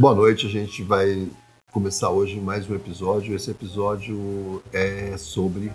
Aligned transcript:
Boa 0.00 0.14
noite, 0.14 0.46
a 0.46 0.48
gente 0.48 0.82
vai 0.82 1.28
começar 1.70 2.08
hoje 2.08 2.40
mais 2.40 2.66
um 2.70 2.74
episódio. 2.74 3.34
Esse 3.34 3.50
episódio 3.50 4.62
é 4.72 5.14
sobre 5.18 5.70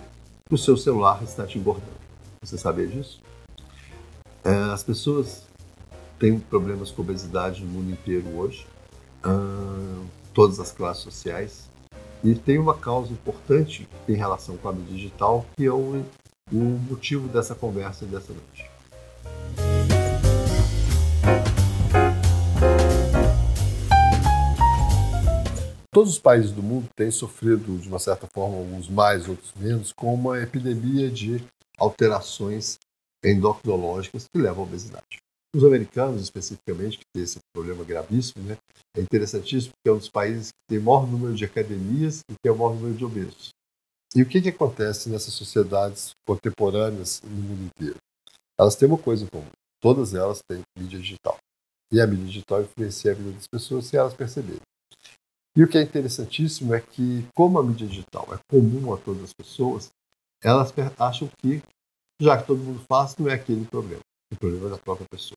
o 0.50 0.58
seu 0.58 0.76
celular 0.76 1.22
está 1.22 1.46
te 1.46 1.60
engordando. 1.60 1.92
Você 2.42 2.58
sabia 2.58 2.88
disso? 2.88 3.22
É, 4.42 4.50
as 4.72 4.82
pessoas 4.82 5.44
têm 6.18 6.40
problemas 6.40 6.90
com 6.90 7.02
obesidade 7.02 7.62
no 7.62 7.70
mundo 7.70 7.92
inteiro 7.92 8.26
hoje, 8.36 8.66
todas 10.34 10.58
as 10.58 10.72
classes 10.72 11.04
sociais, 11.04 11.70
e 12.24 12.34
tem 12.34 12.58
uma 12.58 12.74
causa 12.74 13.12
importante 13.12 13.88
em 14.08 14.14
relação 14.14 14.56
com 14.56 14.68
a 14.68 14.72
mídia 14.72 14.96
digital, 14.96 15.46
que 15.56 15.66
é 15.66 15.70
o, 15.70 16.04
o 16.50 16.56
motivo 16.56 17.28
dessa 17.28 17.54
conversa 17.54 18.04
dessa 18.04 18.32
noite. 18.32 18.75
Todos 25.96 26.12
os 26.12 26.18
países 26.18 26.52
do 26.52 26.62
mundo 26.62 26.90
têm 26.94 27.10
sofrido, 27.10 27.78
de 27.78 27.88
uma 27.88 27.98
certa 27.98 28.28
forma, 28.34 28.58
alguns 28.58 28.86
mais, 28.86 29.26
outros 29.26 29.54
menos, 29.54 29.94
com 29.94 30.12
uma 30.12 30.38
epidemia 30.38 31.10
de 31.10 31.42
alterações 31.78 32.76
endocrinológicas 33.24 34.26
que 34.28 34.38
levam 34.38 34.64
à 34.64 34.66
obesidade. 34.66 35.16
Os 35.54 35.64
americanos, 35.64 36.20
especificamente, 36.20 36.98
que 36.98 37.04
têm 37.14 37.22
esse 37.22 37.38
problema 37.50 37.82
gravíssimo, 37.82 38.44
né, 38.44 38.58
é 38.94 39.00
interessantíssimo 39.00 39.72
porque 39.72 39.88
é 39.88 39.92
um 39.94 39.96
dos 39.96 40.10
países 40.10 40.48
que 40.48 40.68
tem 40.68 40.78
o 40.78 40.82
maior 40.82 41.06
número 41.06 41.34
de 41.34 41.46
academias 41.46 42.20
e 42.30 42.34
tem 42.42 42.52
o 42.52 42.56
maior 42.56 42.74
número 42.74 42.94
de 42.94 43.02
obesos. 43.02 43.48
E 44.14 44.20
o 44.20 44.28
que, 44.28 44.42
que 44.42 44.50
acontece 44.50 45.08
nessas 45.08 45.32
sociedades 45.32 46.10
contemporâneas 46.28 47.22
no 47.22 47.30
mundo 47.30 47.70
inteiro? 47.74 47.96
Elas 48.60 48.76
têm 48.76 48.86
uma 48.86 48.98
coisa 48.98 49.24
em 49.24 49.28
comum: 49.28 49.48
todas 49.80 50.12
elas 50.12 50.42
têm 50.46 50.60
mídia 50.78 51.00
digital. 51.00 51.38
E 51.90 52.02
a 52.02 52.06
mídia 52.06 52.26
digital 52.26 52.60
influencia 52.60 53.12
a 53.12 53.14
vida 53.14 53.30
das 53.30 53.46
pessoas 53.50 53.86
sem 53.86 53.98
elas 53.98 54.12
perceberem. 54.12 54.60
E 55.56 55.64
o 55.64 55.68
que 55.68 55.78
é 55.78 55.82
interessantíssimo 55.82 56.74
é 56.74 56.80
que, 56.82 57.26
como 57.34 57.58
a 57.58 57.62
mídia 57.62 57.86
digital 57.86 58.28
é 58.34 58.38
comum 58.50 58.92
a 58.92 58.98
todas 58.98 59.22
as 59.22 59.32
pessoas, 59.32 59.88
elas 60.44 60.70
acham 60.98 61.30
que, 61.40 61.62
já 62.20 62.36
que 62.36 62.46
todo 62.46 62.62
mundo 62.62 62.84
faz, 62.86 63.16
não 63.16 63.26
é 63.26 63.34
aquele 63.34 63.64
problema. 63.64 64.02
O 64.30 64.36
problema 64.36 64.66
é 64.66 64.70
da 64.70 64.78
própria 64.78 65.06
pessoa. 65.10 65.36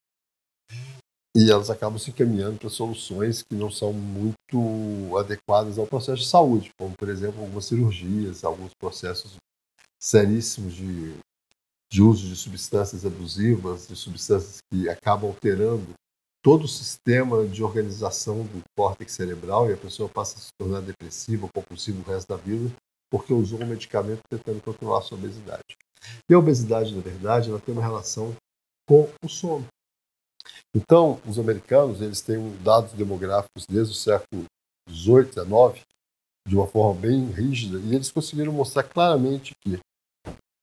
E 1.37 1.49
elas 1.49 1.69
acabam 1.69 1.97
se 1.97 2.09
encaminhando 2.09 2.59
para 2.59 2.69
soluções 2.69 3.43
que 3.43 3.55
não 3.55 3.71
são 3.71 3.93
muito 3.93 5.17
adequadas 5.17 5.77
ao 5.77 5.87
processo 5.87 6.23
de 6.23 6.27
saúde, 6.27 6.69
como, 6.77 6.93
por 6.97 7.07
exemplo, 7.07 7.39
algumas 7.39 7.65
cirurgias, 7.65 8.43
alguns 8.43 8.71
processos 8.77 9.37
seríssimos 10.01 10.73
de, 10.73 11.15
de 11.89 12.01
uso 12.01 12.27
de 12.27 12.35
substâncias 12.35 13.05
abusivas, 13.05 13.87
de 13.87 13.95
substâncias 13.95 14.57
que 14.69 14.89
acabam 14.89 15.29
alterando 15.29 15.93
todo 16.41 16.63
o 16.63 16.67
sistema 16.67 17.45
de 17.45 17.63
organização 17.63 18.43
do 18.43 18.63
córtex 18.77 19.13
cerebral 19.13 19.69
e 19.69 19.73
a 19.73 19.77
pessoa 19.77 20.07
passa 20.07 20.37
a 20.37 20.41
se 20.41 20.49
tornar 20.57 20.81
depressiva, 20.81 21.49
compulsiva 21.53 21.99
o 21.99 22.13
resto 22.13 22.29
da 22.29 22.37
vida, 22.37 22.73
porque 23.11 23.33
usou 23.33 23.61
um 23.61 23.65
medicamento 23.65 24.21
tentando 24.29 24.61
controlar 24.61 24.99
a 24.99 25.01
sua 25.01 25.17
obesidade. 25.17 25.77
E 26.29 26.33
a 26.33 26.39
obesidade, 26.39 26.95
na 26.95 27.01
verdade, 27.01 27.49
ela 27.49 27.59
tem 27.59 27.73
uma 27.73 27.83
relação 27.83 28.35
com 28.87 29.09
o 29.23 29.27
sono. 29.27 29.67
Então, 30.73 31.19
os 31.27 31.37
americanos, 31.37 32.01
eles 32.01 32.21
têm 32.21 32.55
dados 32.63 32.93
demográficos 32.93 33.65
desde 33.67 33.93
o 33.93 33.95
século 33.95 34.45
18, 34.87 35.35
19, 35.35 35.81
de 36.47 36.55
uma 36.55 36.67
forma 36.67 36.99
bem 37.01 37.25
rígida, 37.31 37.79
e 37.79 37.95
eles 37.95 38.11
conseguiram 38.11 38.53
mostrar 38.53 38.83
claramente 38.83 39.53
que 39.61 39.79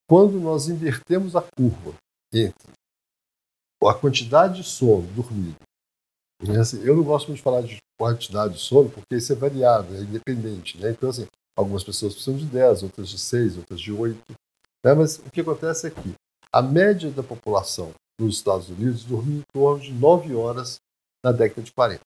quando 0.08 0.40
nós 0.40 0.68
invertemos 0.68 1.36
a 1.36 1.42
curva 1.42 1.94
entre 2.32 2.72
a 3.84 3.94
quantidade 3.94 4.62
de 4.62 4.68
sono 4.68 5.06
dormido 5.12 5.65
Assim, 6.60 6.82
eu 6.82 6.94
não 6.94 7.02
gosto 7.02 7.28
muito 7.28 7.38
de 7.38 7.42
falar 7.42 7.62
de 7.62 7.78
quantidade 7.98 8.54
de 8.54 8.60
sono, 8.60 8.90
porque 8.90 9.16
isso 9.16 9.32
é 9.32 9.36
variável, 9.36 9.96
é 9.96 10.02
independente. 10.02 10.78
Né? 10.78 10.90
Então, 10.90 11.08
assim, 11.08 11.26
algumas 11.56 11.82
pessoas 11.82 12.12
precisam 12.12 12.36
de 12.36 12.46
10, 12.46 12.82
outras 12.82 13.08
de 13.08 13.18
6, 13.18 13.56
outras 13.56 13.80
de 13.80 13.92
8. 13.92 14.20
Né? 14.84 14.94
Mas 14.94 15.18
o 15.18 15.30
que 15.30 15.40
acontece 15.40 15.86
é 15.86 15.90
que 15.90 16.14
a 16.52 16.60
média 16.60 17.10
da 17.10 17.22
população 17.22 17.92
nos 18.20 18.36
Estados 18.36 18.68
Unidos 18.68 19.04
dormia 19.04 19.38
em 19.38 19.44
torno 19.52 19.82
de 19.82 19.92
9 19.92 20.34
horas 20.34 20.78
na 21.24 21.32
década 21.32 21.62
de 21.62 21.72
40, 21.72 22.00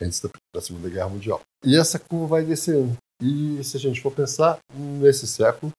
antes 0.00 0.22
da 0.54 0.60
Segunda 0.60 0.88
Guerra 0.88 1.08
Mundial. 1.08 1.40
E 1.64 1.76
essa 1.76 1.98
curva 1.98 2.26
vai 2.26 2.44
descendo. 2.44 2.96
E 3.22 3.62
se 3.62 3.76
a 3.76 3.80
gente 3.80 4.00
for 4.00 4.12
pensar, 4.12 4.58
nesse 4.72 5.26
século, 5.26 5.72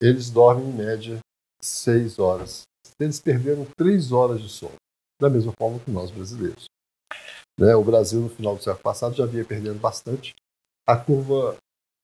eles 0.00 0.30
dormem 0.30 0.70
em 0.70 0.72
média 0.72 1.18
6 1.60 2.18
horas. 2.18 2.62
Eles 2.98 3.20
perderam 3.20 3.66
3 3.76 4.12
horas 4.12 4.40
de 4.40 4.48
sono 4.48 4.74
da 5.20 5.28
mesma 5.28 5.52
forma 5.52 5.78
que 5.78 5.90
nós 5.90 6.10
brasileiros. 6.10 6.64
Né? 7.58 7.74
O 7.74 7.84
Brasil, 7.84 8.20
no 8.20 8.30
final 8.30 8.56
do 8.56 8.62
século 8.62 8.82
passado, 8.82 9.14
já 9.14 9.26
vinha 9.26 9.44
perdendo 9.44 9.78
bastante. 9.78 10.34
A 10.88 10.96
curva 10.96 11.56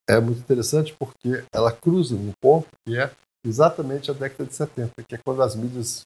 é 0.09 0.21
muito 0.21 0.41
interessante 0.41 0.94
porque 0.99 1.44
ela 1.53 1.72
cruza 1.72 2.15
num 2.15 2.32
ponto 2.41 2.69
que 2.87 2.97
é 2.97 3.10
exatamente 3.44 4.10
a 4.10 4.15
década 4.15 4.44
de 4.44 4.54
70, 4.54 5.03
que 5.03 5.15
é 5.15 5.19
quando 5.19 5.43
as 5.43 5.56
mídias, 5.56 6.03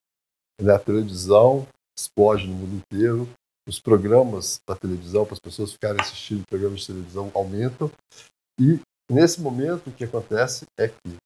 né, 0.60 0.74
a 0.74 0.78
televisão 0.78 1.66
explode 1.98 2.46
no 2.46 2.54
mundo 2.54 2.76
inteiro, 2.76 3.28
os 3.68 3.80
programas 3.80 4.60
da 4.66 4.74
televisão, 4.74 5.24
para 5.24 5.34
as 5.34 5.40
pessoas 5.40 5.72
ficarem 5.72 6.00
assistindo 6.00 6.44
programas 6.48 6.80
de 6.80 6.86
televisão, 6.86 7.30
aumentam. 7.34 7.90
E 8.58 8.80
nesse 9.10 9.40
momento 9.40 9.88
o 9.88 9.92
que 9.92 10.04
acontece 10.04 10.64
é 10.78 10.88
que 10.88 11.16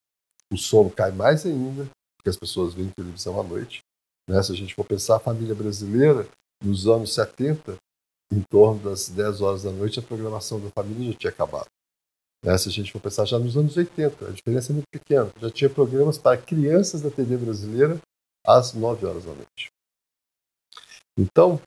o 0.52 0.56
sono 0.56 0.90
cai 0.90 1.12
mais 1.12 1.46
ainda, 1.46 1.88
porque 2.16 2.30
as 2.30 2.36
pessoas 2.36 2.74
veem 2.74 2.90
televisão 2.90 3.40
à 3.40 3.42
noite, 3.42 3.83
né? 4.28 4.42
Se 4.42 4.52
a 4.52 4.54
gente 4.54 4.74
for 4.74 4.84
pensar 4.84 5.16
a 5.16 5.20
família 5.20 5.54
brasileira, 5.54 6.26
nos 6.62 6.86
anos 6.86 7.14
70, 7.14 7.76
em 8.32 8.40
torno 8.42 8.80
das 8.82 9.08
10 9.08 9.40
horas 9.40 9.62
da 9.62 9.70
noite, 9.70 9.98
a 9.98 10.02
programação 10.02 10.60
da 10.60 10.70
família 10.70 11.12
já 11.12 11.18
tinha 11.18 11.30
acabado. 11.30 11.68
Né? 12.42 12.56
Se 12.58 12.68
a 12.68 12.72
gente 12.72 12.92
for 12.92 13.00
pensar 13.00 13.24
já 13.24 13.38
nos 13.38 13.56
anos 13.56 13.76
80, 13.76 14.28
a 14.28 14.30
diferença 14.30 14.72
é 14.72 14.74
muito 14.74 14.88
pequena. 14.90 15.30
Já 15.40 15.50
tinha 15.50 15.70
programas 15.70 16.18
para 16.18 16.36
crianças 16.36 17.00
da 17.00 17.10
TV 17.10 17.36
brasileira 17.36 18.00
às 18.46 18.74
9 18.74 19.06
horas 19.06 19.24
da 19.24 19.32
noite. 19.32 19.70
Então, 21.16 21.60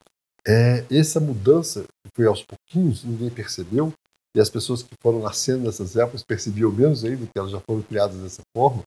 é, 0.46 0.86
essa 0.90 1.20
mudança 1.20 1.86
foi 2.14 2.26
aos 2.26 2.44
pouquinhos, 2.44 3.04
ninguém 3.04 3.30
percebeu, 3.30 3.94
e 4.36 4.40
as 4.40 4.50
pessoas 4.50 4.84
que 4.84 4.94
foram 5.02 5.20
nascendo 5.20 5.64
nessas 5.64 5.96
épocas 5.96 6.24
percebiam 6.24 6.72
menos 6.72 7.04
ainda 7.04 7.26
que 7.26 7.38
elas 7.38 7.52
já 7.52 7.60
foram 7.62 7.82
criadas 7.82 8.18
dessa 8.18 8.42
forma, 8.56 8.84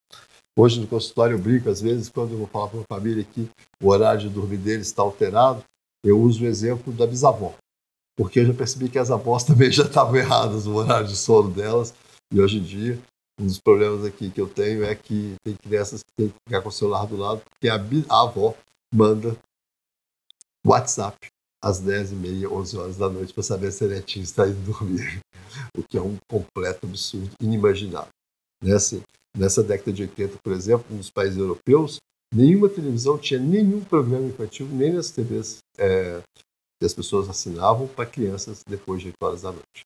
Hoje 0.59 0.81
no 0.81 0.87
consultório 0.87 1.35
eu 1.35 1.39
brinco, 1.39 1.69
às 1.69 1.81
vezes, 1.81 2.09
quando 2.09 2.33
eu 2.33 2.39
vou 2.39 2.47
falar 2.47 2.69
para 2.69 2.79
uma 2.79 2.87
família 2.89 3.25
que 3.25 3.49
o 3.83 3.89
horário 3.89 4.21
de 4.21 4.29
dormir 4.29 4.59
deles 4.59 4.89
está 4.89 5.03
alterado, 5.03 5.65
eu 6.05 6.21
uso 6.21 6.45
o 6.45 6.47
exemplo 6.47 6.93
da 6.93 7.07
bisavó. 7.07 7.55
Porque 8.17 8.41
eu 8.41 8.47
já 8.47 8.55
percebi 8.55 8.89
que 8.89 8.99
as 8.99 9.11
avós 9.11 9.45
também 9.45 9.71
já 9.71 9.85
estavam 9.85 10.17
erradas 10.17 10.67
no 10.67 10.77
horário 10.77 11.07
de 11.07 11.17
sono 11.17 11.51
delas. 11.51 11.95
E 12.33 12.41
hoje 12.41 12.59
em 12.59 12.63
dia, 12.63 13.01
um 13.41 13.47
dos 13.47 13.59
problemas 13.59 14.05
aqui 14.05 14.31
que 14.31 14.41
eu 14.41 14.49
tenho 14.49 14.85
é 14.85 14.95
que 14.95 15.35
tem 15.43 15.55
crianças 15.55 16.03
que 16.03 16.13
têm 16.17 16.29
que 16.29 16.37
ficar 16.47 16.63
com 16.63 16.69
o 16.69 16.73
celular 16.73 17.07
do 17.07 17.17
lado, 17.17 17.41
porque 17.49 17.69
a, 17.69 17.77
a 17.77 18.23
avó 18.23 18.55
manda 18.93 19.37
WhatsApp 20.67 21.17
às 21.63 21.81
10h30, 21.83 22.51
11 22.51 22.77
horas 22.77 22.97
da 22.97 23.09
noite 23.09 23.33
para 23.33 23.43
saber 23.43 23.73
se 23.73 23.85
a 23.85 23.89
netinha 23.89 24.23
está 24.23 24.47
indo 24.47 24.61
dormir. 24.65 25.21
O 25.77 25.83
que 25.83 25.99
é 25.99 26.01
um 26.01 26.17
completo 26.31 26.87
absurdo, 26.87 27.33
inimaginável. 27.41 28.13
Né? 28.63 28.73
Assim, 28.73 29.03
Nessa 29.37 29.63
década 29.63 29.93
de 29.93 30.03
80, 30.03 30.39
por 30.43 30.53
exemplo, 30.53 30.95
nos 30.95 31.11
países 31.11 31.39
europeus, 31.39 31.99
nenhuma 32.35 32.69
televisão 32.69 33.17
tinha 33.17 33.39
nenhum 33.39 33.83
programa 33.83 34.27
infantil, 34.27 34.67
nem 34.67 34.93
nas 34.93 35.11
TVs 35.11 35.59
é, 35.79 36.21
que 36.81 36.87
as 36.87 36.95
pessoas 36.95 37.29
assinavam 37.29 37.87
para 37.87 38.07
crianças 38.07 38.63
depois 38.67 39.01
de 39.01 39.09
8 39.09 39.17
horas 39.23 39.43
da 39.43 39.53
noite. 39.53 39.85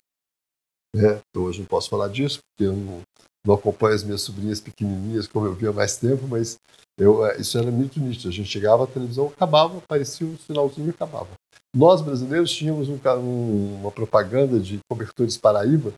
É, 0.97 1.21
hoje 1.37 1.59
não 1.59 1.67
posso 1.67 1.91
falar 1.91 2.09
disso, 2.09 2.39
porque 2.39 2.71
eu 2.71 2.77
não, 2.77 3.03
não 3.45 3.55
acompanho 3.55 3.95
as 3.95 4.05
minhas 4.05 4.23
sobrinhas 4.23 4.61
pequenininhas 4.61 5.27
como 5.27 5.47
eu 5.47 5.55
via 5.55 5.73
mais 5.73 5.97
tempo, 5.97 6.27
mas 6.29 6.57
eu, 6.97 7.27
é, 7.27 7.41
isso 7.41 7.59
era 7.59 7.71
muito 7.71 7.99
nítido. 7.99 8.29
A 8.29 8.33
gente 8.33 8.49
chegava, 8.49 8.85
a 8.85 8.87
televisão 8.87 9.27
acabava, 9.27 9.79
aparecia 9.79 10.27
um 10.27 10.37
finalzinho 10.37 10.87
e 10.87 10.91
acabava. 10.91 11.31
Nós, 11.75 12.01
brasileiros, 12.01 12.53
tínhamos 12.53 12.89
um, 12.89 12.99
um, 13.19 13.81
uma 13.81 13.91
propaganda 13.91 14.61
de 14.61 14.79
cobertores 14.89 15.37
Paraíba, 15.37 15.93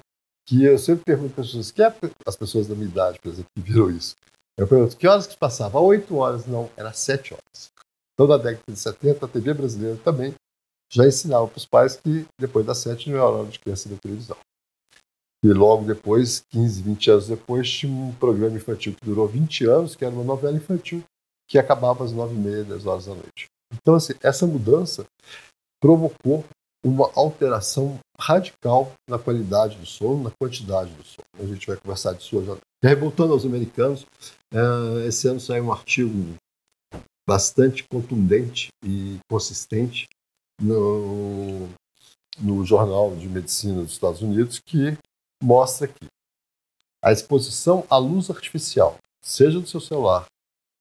que 0.46 0.64
eu 0.64 0.78
sempre 0.78 1.04
pergunto 1.04 1.34
para 1.34 1.42
as 1.42 1.48
pessoas, 1.48 1.70
que 1.70 1.82
é 1.82 1.94
as 2.26 2.36
pessoas 2.36 2.68
da 2.68 2.74
minha 2.74 2.88
idade, 2.88 3.18
por 3.20 3.32
exemplo, 3.32 3.50
que 3.54 3.62
viram 3.62 3.90
isso. 3.90 4.14
Eu 4.56 4.66
pergunto, 4.66 4.96
que 4.96 5.06
horas 5.06 5.26
que 5.26 5.36
passava? 5.36 5.80
Oito 5.80 6.16
horas. 6.16 6.46
Não, 6.46 6.70
era 6.76 6.92
sete 6.92 7.34
horas. 7.34 7.70
Então, 8.14 8.26
na 8.26 8.38
década 8.38 8.72
de 8.72 8.78
70, 8.78 9.26
a 9.26 9.28
TV 9.28 9.52
brasileira 9.52 9.98
também 10.02 10.34
já 10.90 11.06
ensinava 11.06 11.46
para 11.46 11.58
os 11.58 11.66
pais 11.66 11.96
que 11.96 12.26
depois 12.40 12.64
das 12.64 12.78
sete 12.78 13.10
não 13.10 13.16
era 13.16 13.26
hora 13.26 13.48
de 13.48 13.58
criança 13.58 13.88
da 13.88 13.96
televisão. 13.96 14.36
E 15.44 15.48
logo 15.52 15.84
depois, 15.84 16.42
15, 16.50 16.82
20 16.82 17.10
anos 17.10 17.28
depois, 17.28 17.70
tinha 17.70 17.92
um 17.92 18.14
programa 18.14 18.56
infantil 18.56 18.94
que 18.94 19.04
durou 19.04 19.28
20 19.28 19.66
anos, 19.66 19.94
que 19.94 20.04
era 20.04 20.14
uma 20.14 20.24
novela 20.24 20.56
infantil, 20.56 21.04
que 21.48 21.58
acabava 21.58 22.04
às 22.04 22.12
nove 22.12 22.34
e 22.34 22.38
meia, 22.38 22.64
dez 22.64 22.86
horas 22.86 23.06
da 23.06 23.14
noite. 23.14 23.48
Então, 23.74 23.94
assim, 23.94 24.14
essa 24.22 24.46
mudança 24.46 25.04
provocou 25.80 26.44
uma 26.84 27.10
alteração 27.14 27.98
radical 28.26 28.92
na 29.08 29.18
qualidade 29.18 29.76
do 29.76 29.86
sono, 29.86 30.24
na 30.24 30.30
quantidade 30.30 30.90
do 30.90 31.04
sono. 31.04 31.28
A 31.38 31.46
gente 31.46 31.66
vai 31.66 31.76
conversar 31.76 32.12
disso 32.14 32.36
hoje. 32.36 32.60
Aí, 32.84 32.94
voltando 32.96 33.32
aos 33.32 33.44
americanos, 33.44 34.04
é, 34.52 35.06
esse 35.06 35.28
ano 35.28 35.38
saiu 35.38 35.64
um 35.64 35.72
artigo 35.72 36.34
bastante 37.28 37.84
contundente 37.84 38.68
e 38.84 39.18
consistente 39.30 40.08
no, 40.60 41.68
no 42.38 42.64
Jornal 42.64 43.14
de 43.14 43.28
Medicina 43.28 43.82
dos 43.82 43.92
Estados 43.92 44.22
Unidos 44.22 44.60
que 44.64 44.98
mostra 45.42 45.86
que 45.86 46.06
a 47.02 47.12
exposição 47.12 47.84
à 47.88 47.96
luz 47.96 48.30
artificial, 48.30 48.96
seja 49.22 49.60
do 49.60 49.68
seu 49.68 49.80
celular, 49.80 50.26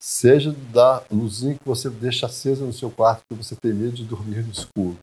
seja 0.02 0.52
da 0.72 1.04
luzinha 1.12 1.58
que 1.58 1.66
você 1.66 1.90
deixa 1.90 2.26
acesa 2.26 2.66
no 2.66 2.74
seu 2.74 2.90
quarto 2.90 3.22
porque 3.28 3.44
você 3.44 3.56
tem 3.56 3.74
medo 3.74 3.96
de 3.96 4.06
dormir 4.06 4.44
no 4.44 4.52
escuro, 4.52 4.98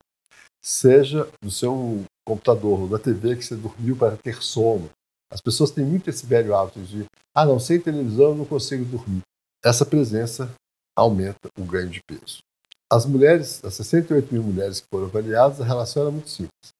seja 0.61 1.29
do 1.41 1.51
seu 1.51 2.03
computador 2.27 2.81
ou 2.81 2.87
da 2.87 2.99
TV 2.99 3.35
que 3.35 3.43
você 3.43 3.55
dormiu 3.55 3.95
para 3.95 4.17
ter 4.17 4.41
sono. 4.41 4.89
As 5.31 5.41
pessoas 5.41 5.71
têm 5.71 5.85
muito 5.85 6.09
esse 6.09 6.25
velho 6.25 6.55
hábito 6.55 6.81
de, 6.81 7.05
ah, 7.33 7.45
não, 7.45 7.59
sem 7.59 7.79
televisão 7.79 8.25
eu 8.25 8.35
não 8.35 8.45
consigo 8.45 8.85
dormir. 8.85 9.21
Essa 9.63 9.85
presença 9.85 10.53
aumenta 10.95 11.49
o 11.57 11.63
ganho 11.63 11.89
de 11.89 12.01
peso. 12.07 12.39
As 12.91 13.05
mulheres, 13.05 13.63
as 13.63 13.73
68 13.73 14.31
mil 14.31 14.43
mulheres 14.43 14.79
que 14.79 14.87
foram 14.91 15.07
avaliadas, 15.07 15.59
a 15.59 15.65
relação 15.65 16.03
era 16.03 16.11
muito 16.11 16.29
simples. 16.29 16.73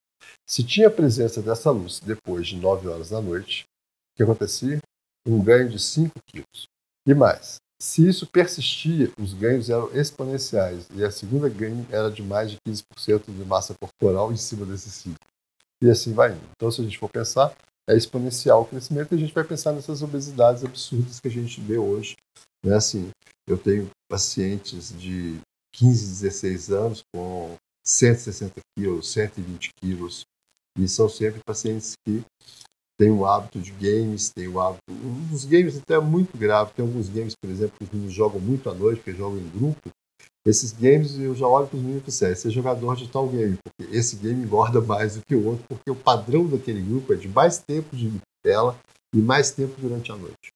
Se 0.48 0.64
tinha 0.64 0.88
a 0.88 0.92
presença 0.92 1.42
dessa 1.42 1.72
luz 1.72 2.00
depois 2.00 2.48
de 2.48 2.58
9 2.58 2.88
horas 2.88 3.10
da 3.10 3.22
noite, 3.22 3.64
o 3.64 4.18
que 4.18 4.24
acontecia? 4.24 4.80
Um 5.26 5.42
ganho 5.42 5.70
de 5.70 5.80
5 5.80 6.14
quilos. 6.28 6.68
E 7.08 7.14
mais, 7.14 7.58
se 7.82 8.08
isso 8.08 8.28
persistia, 8.28 9.12
os 9.20 9.34
ganhos 9.34 9.70
eram 9.70 9.90
exponenciais 9.94 10.88
e 10.94 11.04
a 11.04 11.12
segunda 11.12 11.50
ganho 11.50 11.86
era 11.90 12.10
de 12.10 12.22
mais 12.22 12.52
de 12.52 12.58
15% 12.68 13.26
de 13.26 13.46
massa 13.46 13.74
corporal 13.74 14.32
em 14.32 14.38
cima 14.38 14.66
desse 14.66 14.90
ciclo. 14.90 15.18
E 15.84 15.90
assim 15.90 16.14
vai 16.14 16.32
indo. 16.32 16.50
Então, 16.56 16.72
se 16.72 16.80
a 16.80 16.84
gente 16.86 16.98
for 16.98 17.10
pensar, 17.10 17.54
é 17.90 17.98
exponencial 17.98 18.62
o 18.62 18.66
crescimento 18.66 19.12
e 19.12 19.16
a 19.16 19.20
gente 19.20 19.34
vai 19.34 19.44
pensar 19.44 19.74
nessas 19.74 20.02
obesidades 20.02 20.64
absurdas 20.64 21.20
que 21.20 21.28
a 21.28 21.32
gente 21.32 21.60
vê 21.60 21.78
hoje. 21.78 22.16
Né? 22.66 22.74
Assim, 22.74 23.12
eu 23.46 23.58
tenho 23.58 23.90
pacientes 24.10 24.98
de 24.98 25.42
15, 25.76 26.22
16 26.22 26.72
anos 26.72 27.04
com 27.14 27.58
160 27.86 28.62
quilos, 28.78 29.12
120 29.12 29.72
quilos, 29.82 30.24
e 30.80 30.88
são 30.88 31.10
sempre 31.10 31.42
pacientes 31.46 31.96
que 32.08 32.24
tem 32.98 33.12
o 33.12 33.26
hábito 33.26 33.60
de 33.60 33.72
games, 33.72 34.32
tem 34.34 34.48
o 34.48 34.62
hábito. 34.62 34.82
Os 35.34 35.44
games 35.44 35.78
até 35.78 35.96
é 35.96 36.00
muito 36.00 36.38
grave. 36.38 36.72
Tem 36.72 36.86
alguns 36.86 37.10
games, 37.10 37.34
por 37.36 37.50
exemplo, 37.50 37.76
que 37.78 37.84
os 37.84 37.90
meninos 37.90 38.14
jogam 38.14 38.40
muito 38.40 38.70
à 38.70 38.74
noite, 38.74 39.02
porque 39.02 39.18
jogam 39.18 39.38
em 39.38 39.50
grupo. 39.50 39.92
Esses 40.46 40.74
games 40.74 41.18
eu 41.18 41.34
já 41.34 41.48
olho 41.48 41.68
para 41.68 41.78
os 41.78 41.82
meninos 41.82 42.04
e 42.06 42.20
falo, 42.20 42.34
assim, 42.34 42.48
é 42.50 42.52
jogador 42.52 42.96
de 42.98 43.08
tal 43.08 43.30
game, 43.30 43.58
porque 43.64 43.96
esse 43.96 44.18
game 44.18 44.44
engorda 44.44 44.82
mais 44.82 45.16
do 45.16 45.22
que 45.26 45.36
o 45.36 45.46
outro, 45.46 45.66
porque 45.70 45.90
o 45.90 45.96
padrão 45.96 46.46
daquele 46.46 46.82
grupo 46.82 47.14
é 47.14 47.16
de 47.16 47.30
mais 47.30 47.60
tempo 47.60 47.96
de 47.96 48.12
tela 48.44 48.78
e 49.16 49.20
mais 49.20 49.52
tempo 49.52 49.80
durante 49.80 50.12
a 50.12 50.18
noite. 50.18 50.52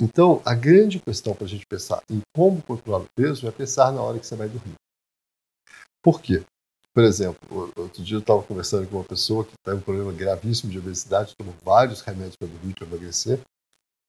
Então, 0.00 0.40
a 0.44 0.54
grande 0.54 0.98
questão 1.00 1.34
para 1.34 1.44
a 1.44 1.48
gente 1.48 1.66
pensar 1.66 2.02
em 2.10 2.20
como 2.34 2.62
controlar 2.62 3.00
o 3.00 3.08
peso 3.14 3.46
é 3.46 3.50
pensar 3.50 3.92
na 3.92 4.00
hora 4.00 4.18
que 4.18 4.26
você 4.26 4.36
vai 4.36 4.48
dormir. 4.48 4.74
Por 6.02 6.20
quê? 6.20 6.42
Por 6.94 7.04
exemplo, 7.04 7.72
outro 7.76 8.02
dia 8.02 8.16
eu 8.16 8.20
estava 8.20 8.42
conversando 8.42 8.88
com 8.88 8.96
uma 8.96 9.04
pessoa 9.04 9.44
que 9.44 9.52
tem 9.62 9.74
um 9.74 9.80
problema 9.80 10.12
gravíssimo 10.12 10.72
de 10.72 10.78
obesidade, 10.78 11.34
tomou 11.36 11.54
vários 11.62 12.00
remédios 12.00 12.36
para 12.36 12.48
dormir, 12.48 12.74
para 12.74 12.86
emagrecer, 12.86 13.38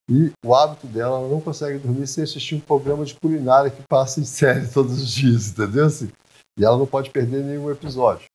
e 0.09 0.31
o 0.45 0.55
hábito 0.55 0.87
dela, 0.87 1.17
ela 1.17 1.27
não 1.27 1.41
consegue 1.41 1.79
dormir 1.79 2.07
sem 2.07 2.23
assistir 2.23 2.55
um 2.55 2.59
programa 2.59 3.03
de 3.03 3.13
culinária 3.15 3.69
que 3.69 3.83
passa 3.89 4.21
em 4.21 4.25
série 4.25 4.67
todos 4.71 5.01
os 5.01 5.11
dias, 5.11 5.49
entendeu? 5.49 5.85
Assim, 5.85 6.09
e 6.57 6.63
ela 6.63 6.77
não 6.77 6.87
pode 6.87 7.09
perder 7.09 7.43
nenhum 7.43 7.69
episódio. 7.69 8.25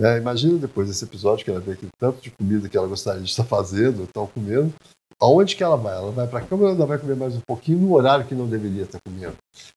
É, 0.00 0.16
imagina 0.16 0.58
depois 0.58 0.88
desse 0.88 1.04
episódio 1.04 1.44
que 1.44 1.50
ela 1.50 1.60
vê 1.60 1.72
aquele 1.72 1.90
tanto 1.98 2.20
de 2.20 2.30
comida 2.30 2.68
que 2.68 2.76
ela 2.76 2.88
gostaria 2.88 3.22
de 3.22 3.28
estar 3.28 3.44
fazendo, 3.44 4.08
ou 4.16 4.26
comendo, 4.26 4.72
aonde 5.20 5.54
que 5.54 5.62
ela 5.62 5.76
vai? 5.76 5.94
Ela 5.94 6.10
vai 6.10 6.26
para 6.26 6.38
a 6.40 6.46
cama 6.46 6.64
ou 6.64 6.70
ela 6.70 6.86
vai 6.86 6.98
comer 6.98 7.14
mais 7.14 7.36
um 7.36 7.40
pouquinho 7.46 7.78
no 7.78 7.94
horário 7.94 8.26
que 8.26 8.34
não 8.34 8.48
deveria 8.48 8.84
estar 8.84 8.98
comendo? 9.06 9.36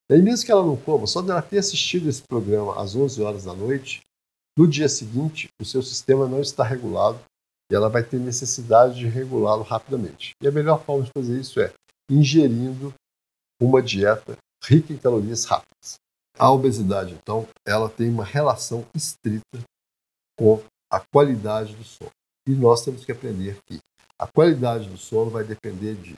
E 0.10 0.14
aí 0.14 0.22
mesmo 0.22 0.46
que 0.46 0.52
ela 0.52 0.66
não 0.66 0.78
coma, 0.78 1.06
só 1.06 1.22
dela 1.22 1.42
ter 1.42 1.58
assistido 1.58 2.08
esse 2.08 2.24
programa 2.24 2.82
às 2.82 2.96
11 2.96 3.22
horas 3.22 3.44
da 3.44 3.54
noite, 3.54 4.02
no 4.58 4.66
dia 4.66 4.88
seguinte, 4.88 5.50
o 5.62 5.66
seu 5.66 5.82
sistema 5.82 6.28
não 6.28 6.40
está 6.40 6.64
regulado 6.64 7.20
e 7.72 7.76
ela 7.76 7.90
vai 7.90 8.04
ter 8.04 8.20
necessidade 8.20 8.96
de 8.96 9.08
regulá-lo 9.08 9.64
rapidamente. 9.64 10.32
E 10.42 10.48
a 10.48 10.52
melhor 10.52 10.84
forma 10.84 11.04
de 11.04 11.12
fazer 11.16 11.40
isso 11.40 11.60
é 11.60 11.74
ingerindo 12.10 12.94
uma 13.62 13.82
dieta 13.82 14.38
rica 14.64 14.94
em 14.94 14.98
calorias 14.98 15.46
rápidas. 15.46 15.96
A 16.38 16.52
obesidade, 16.52 17.14
então, 17.14 17.48
ela 17.66 17.90
tem 17.90 18.10
uma 18.10 18.26
relação 18.26 18.86
estrita 18.94 19.60
com 20.38 20.62
a 20.92 21.00
qualidade 21.00 21.76
do 21.76 21.84
sono. 21.84 22.12
E 22.48 22.52
nós 22.52 22.84
temos 22.84 23.06
que 23.06 23.12
aprender 23.12 23.58
que 23.66 23.80
a 24.20 24.28
qualidade 24.28 24.90
do 24.90 24.98
sono 24.98 25.32
vai 25.32 25.44
depender 25.44 25.96
de 25.96 26.16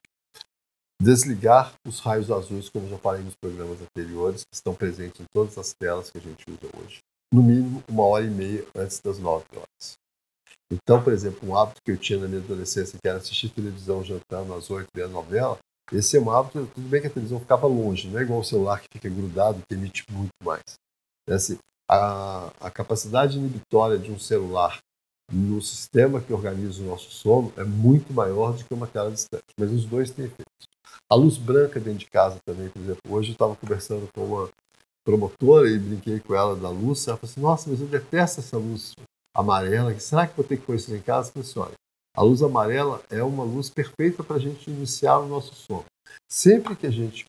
desligar 1.00 1.72
os 1.86 2.00
raios 2.00 2.30
azuis, 2.30 2.68
como 2.68 2.88
já 2.88 2.98
falei 2.98 3.22
nos 3.22 3.36
programas 3.36 3.80
anteriores, 3.80 4.42
que 4.42 4.54
estão 4.54 4.74
presentes 4.74 5.20
em 5.20 5.24
todas 5.32 5.56
as 5.56 5.72
telas 5.72 6.10
que 6.10 6.18
a 6.18 6.20
gente 6.20 6.44
usa 6.48 6.68
hoje 6.76 7.00
no 7.32 7.42
mínimo 7.42 7.82
uma 7.88 8.04
hora 8.04 8.24
e 8.24 8.30
meia 8.30 8.66
antes 8.74 9.00
das 9.00 9.18
nove 9.18 9.44
horas. 9.54 9.98
Então, 10.70 11.02
por 11.02 11.12
exemplo, 11.12 11.48
um 11.48 11.56
hábito 11.56 11.80
que 11.82 11.92
eu 11.92 11.96
tinha 11.96 12.18
na 12.18 12.28
minha 12.28 12.40
adolescência, 12.40 12.98
que 13.00 13.08
era 13.08 13.18
assistir 13.18 13.48
televisão 13.48 14.04
jantando 14.04 14.52
às 14.54 14.70
oito, 14.70 14.88
ver 14.94 15.04
a 15.04 15.08
novela, 15.08 15.58
esse 15.92 16.16
é 16.16 16.20
um 16.20 16.30
hábito, 16.30 16.68
tudo 16.74 16.88
bem 16.88 17.00
que 17.00 17.06
a 17.06 17.10
televisão 17.10 17.40
ficava 17.40 17.66
longe, 17.66 18.08
não 18.08 18.18
é 18.18 18.22
igual 18.22 18.40
o 18.40 18.44
celular 18.44 18.80
que 18.80 18.88
fica 18.92 19.08
grudado 19.08 19.62
e 19.70 19.74
emite 19.74 20.04
muito 20.10 20.32
mais. 20.44 20.62
É 21.26 21.34
assim, 21.34 21.58
a, 21.90 22.52
a 22.60 22.70
capacidade 22.70 23.38
inibitória 23.38 23.98
de 23.98 24.10
um 24.10 24.18
celular 24.18 24.78
no 25.32 25.60
sistema 25.62 26.20
que 26.20 26.32
organiza 26.32 26.82
o 26.82 26.86
nosso 26.86 27.10
sono 27.10 27.52
é 27.56 27.64
muito 27.64 28.12
maior 28.12 28.52
do 28.52 28.64
que 28.64 28.74
uma 28.74 28.86
tela 28.86 29.10
distante, 29.10 29.44
mas 29.58 29.70
os 29.70 29.86
dois 29.86 30.10
têm 30.10 30.26
efeitos. 30.26 30.68
A 31.10 31.14
luz 31.14 31.38
branca 31.38 31.80
dentro 31.80 32.00
de 32.00 32.06
casa 32.06 32.38
também, 32.46 32.68
por 32.68 32.80
exemplo, 32.80 33.00
hoje 33.08 33.30
eu 33.30 33.32
estava 33.32 33.56
conversando 33.56 34.06
com 34.14 34.24
uma, 34.24 34.50
promotora 35.08 35.70
e 35.70 35.78
brinquei 35.78 36.20
com 36.20 36.34
ela 36.34 36.54
da 36.54 36.68
luz. 36.68 37.08
Ela 37.08 37.16
falou 37.16 37.30
assim: 37.30 37.40
Nossa, 37.40 37.70
mas 37.70 37.80
eu 37.80 37.86
detesto 37.86 38.40
essa 38.40 38.58
luz 38.58 38.92
amarela. 39.38 39.98
Será 40.00 40.26
que 40.26 40.36
vou 40.36 40.44
ter 40.44 40.56
que 40.56 40.66
pôr 40.66 40.76
isso 40.76 40.94
em 40.94 41.00
casa? 41.00 41.30
Falei 41.32 41.48
assim: 41.48 41.60
Olha, 41.60 41.74
a 42.16 42.22
luz 42.22 42.42
amarela 42.42 43.00
é 43.08 43.22
uma 43.22 43.44
luz 43.44 43.70
perfeita 43.70 44.24
para 44.24 44.36
a 44.36 44.40
gente 44.40 44.68
iniciar 44.68 45.18
o 45.18 45.28
nosso 45.28 45.54
sono. 45.54 45.84
Sempre 46.30 46.74
que 46.74 46.86
a 46.86 46.90
gente 46.90 47.24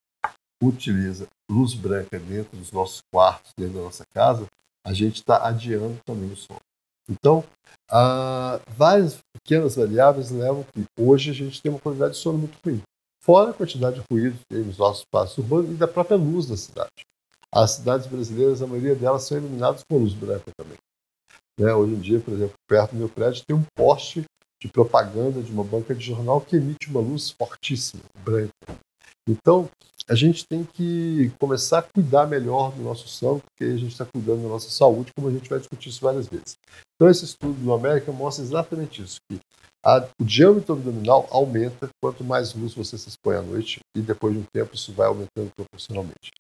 utiliza 0.62 1.28
luz 1.50 1.74
branca 1.74 2.20
dentro 2.20 2.58
dos 2.58 2.72
nossos 2.72 3.02
quartos, 3.14 3.52
dentro 3.58 3.76
da 3.76 3.84
nossa 3.84 4.04
casa, 4.14 4.46
a 4.86 4.94
gente 4.94 5.18
está 5.18 5.48
adiando 5.48 5.98
também 6.06 6.32
o 6.32 6.36
sono. 6.36 6.60
Então, 7.10 7.44
ah, 7.90 8.60
várias 8.68 9.20
pequenas 9.34 9.76
variáveis 9.76 10.32
levam 10.32 10.64
que 10.74 10.86
hoje 11.00 11.32
a 11.32 11.34
gente 11.34 11.62
tem 11.62 11.72
uma 11.72 11.80
qualidade 11.80 12.14
de 12.14 12.20
sono 12.20 12.38
muito 12.38 12.58
ruim. 12.64 12.82
Fora 13.24 13.52
a 13.52 13.54
quantidade 13.54 14.00
de 14.00 14.06
ruído 14.12 14.38
que 14.38 14.56
tem 14.56 14.64
nos 14.64 14.78
nossos 14.78 15.04
espaços 15.04 15.38
urbanos 15.38 15.72
e 15.72 15.74
da 15.74 15.88
própria 15.88 16.18
luz 16.18 16.48
da 16.48 16.58
cidade. 16.58 16.90
As 17.54 17.72
cidades 17.72 18.08
brasileiras, 18.08 18.62
a 18.62 18.68
maioria 18.68 18.96
delas 18.96 19.24
são 19.24 19.38
iluminadas 19.38 19.82
com 19.90 19.98
luz 19.98 20.14
branca 20.14 20.52
também. 20.58 20.78
Né? 21.60 21.74
Hoje 21.74 21.94
em 21.94 22.00
dia, 22.00 22.20
por 22.22 22.34
exemplo, 22.34 22.54
perto 22.68 22.92
do 22.92 22.98
meu 22.98 23.10
prédio 23.10 23.44
tem 23.46 23.56
um 23.56 23.64
poste 23.76 24.24
de 24.62 24.70
propaganda 24.70 25.42
de 25.42 25.51
uma 25.51 25.63
banca 25.63 25.94
de 25.94 26.06
jornal 26.06 26.39
que 26.39 26.56
emite 26.56 26.89
uma 26.89 27.01
luz 27.01 27.30
fortíssima, 27.32 28.04
branca. 28.24 28.54
Então, 29.28 29.70
a 30.08 30.16
gente 30.16 30.44
tem 30.50 30.63
que 30.63 31.32
começar 31.39 31.80
a 31.80 31.82
cuidar 31.84 32.25
melhor 32.25 32.72
do 32.72 32.82
nosso 32.82 33.08
sono, 33.08 33.42
porque 33.42 33.72
a 33.72 33.78
gente 33.78 33.92
está 33.92 34.06
cuidando 34.06 34.42
da 34.42 34.50
nossa 34.50 34.70
saúde, 34.70 35.12
como 35.16 35.28
a 35.28 35.32
gente 35.32 35.50
vai 35.50 35.60
discutir 35.60 35.89
isso 35.89 36.01
várias 36.01 36.28
vezes. 36.28 36.58
Então, 36.96 37.10
esse 37.10 37.25
estudo 37.25 37.54
do 37.54 37.74
América 37.74 38.12
mostra 38.12 38.44
exatamente 38.44 39.04
isso, 39.04 39.18
que 39.30 39.39
a, 39.86 40.06
o 40.20 40.25
diâmetro 40.25 40.74
abdominal 40.74 41.28
aumenta 41.30 41.89
quanto 42.01 42.24
mais 42.24 42.54
luz 42.54 42.74
você 42.74 42.98
se 42.98 43.10
expõe 43.10 43.36
à 43.36 43.42
noite 43.42 43.80
e 43.96 44.01
depois 44.01 44.34
de 44.34 44.39
um 44.39 44.46
tempo 44.51 44.75
isso 44.75 44.92
vai 44.92 45.08
aumentando 45.08 45.51
proporcionalmente. 45.56 46.32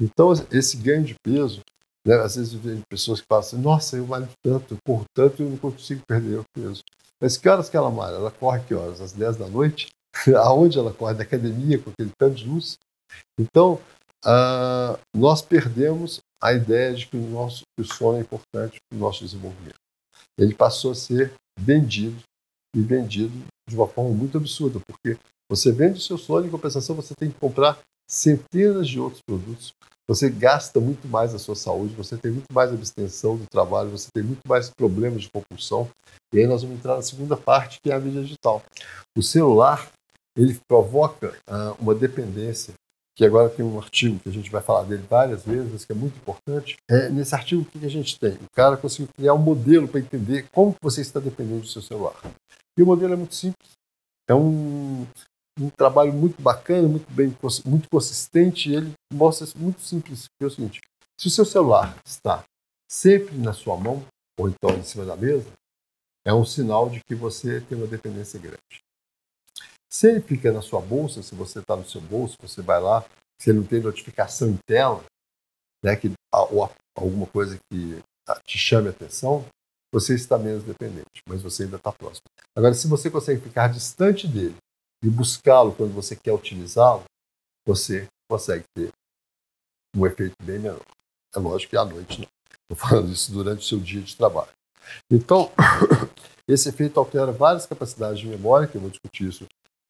Então, 0.00 0.32
esse 0.50 0.76
ganho 0.76 1.04
de 1.04 1.14
peso, 1.22 1.60
né, 2.06 2.14
às 2.20 2.36
vezes 2.36 2.54
eu 2.54 2.60
vejo 2.60 2.82
pessoas 2.88 3.20
que 3.20 3.26
falam 3.28 3.44
assim, 3.44 3.58
nossa, 3.58 3.96
eu 3.96 4.06
malho 4.06 4.28
tanto, 4.44 4.74
eu 4.74 4.78
corro 4.86 5.04
tanto 5.12 5.42
eu 5.42 5.50
não 5.50 5.56
consigo 5.56 6.02
perder 6.06 6.38
o 6.38 6.44
peso. 6.54 6.82
Mas 7.20 7.36
que 7.36 7.48
horas 7.48 7.68
que 7.68 7.76
ela 7.76 7.90
malha? 7.90 8.14
Ela 8.14 8.30
corre 8.30 8.60
que 8.60 8.74
horas? 8.74 9.00
Às 9.00 9.12
10 9.12 9.36
da 9.36 9.48
noite? 9.48 9.88
Aonde 10.44 10.78
ela 10.78 10.92
corre? 10.92 11.14
Na 11.14 11.22
academia, 11.22 11.78
com 11.78 11.90
aquele 11.90 12.12
tanto 12.16 12.36
de 12.36 12.46
luz? 12.46 12.78
Então, 13.40 13.80
uh, 14.24 14.98
nós 15.16 15.42
perdemos 15.42 16.20
a 16.40 16.52
ideia 16.52 16.94
de 16.94 17.06
que 17.06 17.16
o, 17.16 17.30
nosso, 17.30 17.62
que 17.76 17.82
o 17.82 17.84
sono 17.84 18.18
é 18.18 18.20
importante 18.20 18.78
para 18.88 18.96
o 18.96 19.00
nosso 19.00 19.24
desenvolvimento. 19.24 19.74
Ele 20.38 20.54
passou 20.54 20.92
a 20.92 20.94
ser 20.94 21.32
vendido 21.58 22.22
e 22.74 22.82
vendido 22.82 23.32
de 23.68 23.74
uma 23.74 23.88
forma 23.88 24.10
muito 24.10 24.36
absurda, 24.36 24.78
porque 24.86 25.18
você 25.50 25.72
vende 25.72 25.98
o 25.98 26.02
seu 26.02 26.18
sono, 26.18 26.46
em 26.46 26.50
compensação 26.50 26.94
você 26.94 27.14
tem 27.14 27.30
que 27.30 27.40
comprar 27.40 27.80
centenas 28.08 28.88
de 28.88 29.00
outros 29.00 29.22
produtos. 29.26 29.74
Você 30.08 30.30
gasta 30.30 30.78
muito 30.78 31.08
mais 31.08 31.34
a 31.34 31.38
sua 31.38 31.56
saúde, 31.56 31.94
você 31.94 32.16
tem 32.16 32.30
muito 32.30 32.52
mais 32.52 32.72
abstenção 32.72 33.36
do 33.36 33.44
trabalho, 33.50 33.90
você 33.90 34.08
tem 34.14 34.22
muito 34.22 34.42
mais 34.46 34.70
problemas 34.70 35.22
de 35.22 35.30
compulsão. 35.30 35.88
E 36.32 36.38
aí 36.38 36.46
nós 36.46 36.62
vamos 36.62 36.78
entrar 36.78 36.94
na 36.94 37.02
segunda 37.02 37.36
parte, 37.36 37.80
que 37.82 37.90
é 37.90 37.94
a 37.94 37.98
mídia 37.98 38.22
digital. 38.22 38.62
O 39.16 39.22
celular, 39.22 39.90
ele 40.36 40.60
provoca 40.68 41.36
uh, 41.48 41.76
uma 41.80 41.92
dependência, 41.92 42.74
que 43.16 43.24
agora 43.24 43.48
tem 43.48 43.64
um 43.64 43.78
artigo 43.78 44.20
que 44.20 44.28
a 44.28 44.32
gente 44.32 44.50
vai 44.50 44.60
falar 44.60 44.84
dele 44.84 45.02
várias 45.08 45.42
vezes, 45.42 45.84
que 45.84 45.90
é 45.90 45.94
muito 45.94 46.16
importante. 46.18 46.76
É, 46.88 47.08
nesse 47.08 47.34
artigo, 47.34 47.62
o 47.62 47.64
que 47.64 47.84
a 47.84 47.90
gente 47.90 48.20
tem? 48.20 48.34
O 48.34 48.50
cara 48.54 48.76
conseguiu 48.76 49.08
criar 49.16 49.34
um 49.34 49.38
modelo 49.38 49.88
para 49.88 49.98
entender 49.98 50.46
como 50.52 50.76
você 50.80 51.00
está 51.00 51.18
dependendo 51.18 51.62
do 51.62 51.66
seu 51.66 51.82
celular. 51.82 52.14
E 52.78 52.82
o 52.82 52.86
modelo 52.86 53.14
é 53.14 53.16
muito 53.16 53.34
simples. 53.34 53.70
É 54.28 54.34
um, 54.34 55.06
um 55.58 55.70
trabalho 55.70 56.12
muito 56.12 56.40
bacana, 56.40 56.86
muito 56.86 57.10
bem, 57.10 57.34
muito 57.64 57.88
consistente. 57.88 58.72
Ele 58.72 58.92
mostra 59.12 59.46
muito 59.56 59.80
simples, 59.80 60.26
que 60.38 60.44
é 60.44 60.46
o 60.46 60.50
seguinte: 60.50 60.80
se 61.18 61.28
o 61.28 61.30
seu 61.30 61.44
celular 61.44 61.96
está 62.04 62.44
sempre 62.90 63.36
na 63.38 63.52
sua 63.52 63.76
mão, 63.76 64.04
ou 64.38 64.48
então 64.48 64.70
em 64.70 64.82
cima 64.82 65.04
da 65.04 65.16
mesa, 65.16 65.50
é 66.24 66.34
um 66.34 66.44
sinal 66.44 66.90
de 66.90 67.00
que 67.04 67.14
você 67.14 67.60
tem 67.60 67.78
uma 67.78 67.86
dependência 67.86 68.38
grande. 68.38 68.82
Se 69.88 70.08
ele 70.08 70.20
fica 70.20 70.52
na 70.52 70.60
sua 70.60 70.80
bolsa, 70.80 71.22
se 71.22 71.34
você 71.34 71.60
está 71.60 71.76
no 71.76 71.88
seu 71.88 72.00
bolso, 72.00 72.36
você 72.40 72.60
vai 72.60 72.80
lá, 72.80 73.04
se 73.40 73.50
ele 73.50 73.60
não 73.60 73.66
tem 73.66 73.80
notificação 73.80 74.50
em 74.50 74.58
tela, 74.66 75.02
né, 75.82 75.96
que, 75.96 76.12
ou 76.50 76.70
alguma 76.94 77.26
coisa 77.26 77.56
que 77.70 78.02
te 78.44 78.58
chame 78.58 78.88
a 78.88 78.90
atenção, 78.90 79.46
você 79.92 80.14
está 80.14 80.36
menos 80.36 80.64
dependente, 80.64 81.22
mas 81.28 81.40
você 81.40 81.62
ainda 81.62 81.76
está 81.76 81.92
próximo. 81.92 82.24
Agora, 82.54 82.74
se 82.74 82.88
você 82.88 83.08
consegue 83.08 83.40
ficar 83.40 83.68
distante 83.68 84.26
dele 84.26 84.56
e 85.06 85.10
buscá-lo 85.10 85.72
quando 85.72 85.94
você 85.94 86.16
quer 86.16 86.32
utilizá-lo, 86.32 87.04
você 87.64 88.08
consegue 88.28 88.64
ter 88.74 88.90
um 89.94 90.04
efeito 90.04 90.34
bem 90.42 90.58
menor. 90.58 90.82
É 91.32 91.38
lógico 91.38 91.70
que 91.70 91.76
à 91.76 91.84
noite 91.84 92.20
não. 92.20 92.28
Estou 92.68 92.88
falando 92.88 93.12
isso 93.12 93.30
durante 93.30 93.60
o 93.60 93.64
seu 93.64 93.78
dia 93.78 94.02
de 94.02 94.16
trabalho. 94.16 94.50
Então, 95.08 95.52
esse 96.48 96.68
efeito 96.68 96.98
altera 96.98 97.30
várias 97.30 97.66
capacidades 97.66 98.18
de 98.18 98.26
memória, 98.26 98.66
que 98.66 98.76
eu 98.76 98.80
vou 98.80 98.90
discutir 98.90 99.28
isso 99.28 99.46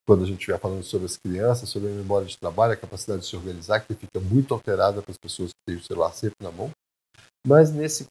quando 0.07 0.23
a 0.23 0.27
gente 0.27 0.39
estiver 0.39 0.61
falando 0.61 0.83
sobre 0.83 1.07
as 1.07 1.17
crianças, 1.17 1.71
sobre 1.71 1.89
a 1.89 1.93
memória 1.93 2.27
de 2.27 2.37
trabalho, 2.37 2.75
a 2.75 2.77
capacidade 2.77 3.23
de 3.23 3.27
se 3.27 3.37
organizar, 3.37 3.81
que 3.81 3.95
fica 3.95 4.21
muito 4.21 4.53
alterada 4.53 5.01
para 5.01 5.11
as 5.11 5.19
pessoas 5.19 5.51
que 5.51 5.59
têm 5.67 5.77
o 5.77 5.83
celular 5.83 6.13
sempre 6.13 6.37
na 6.43 6.53
mão. 6.53 6.71
Mas 7.45 7.73
nesse, 7.73 8.07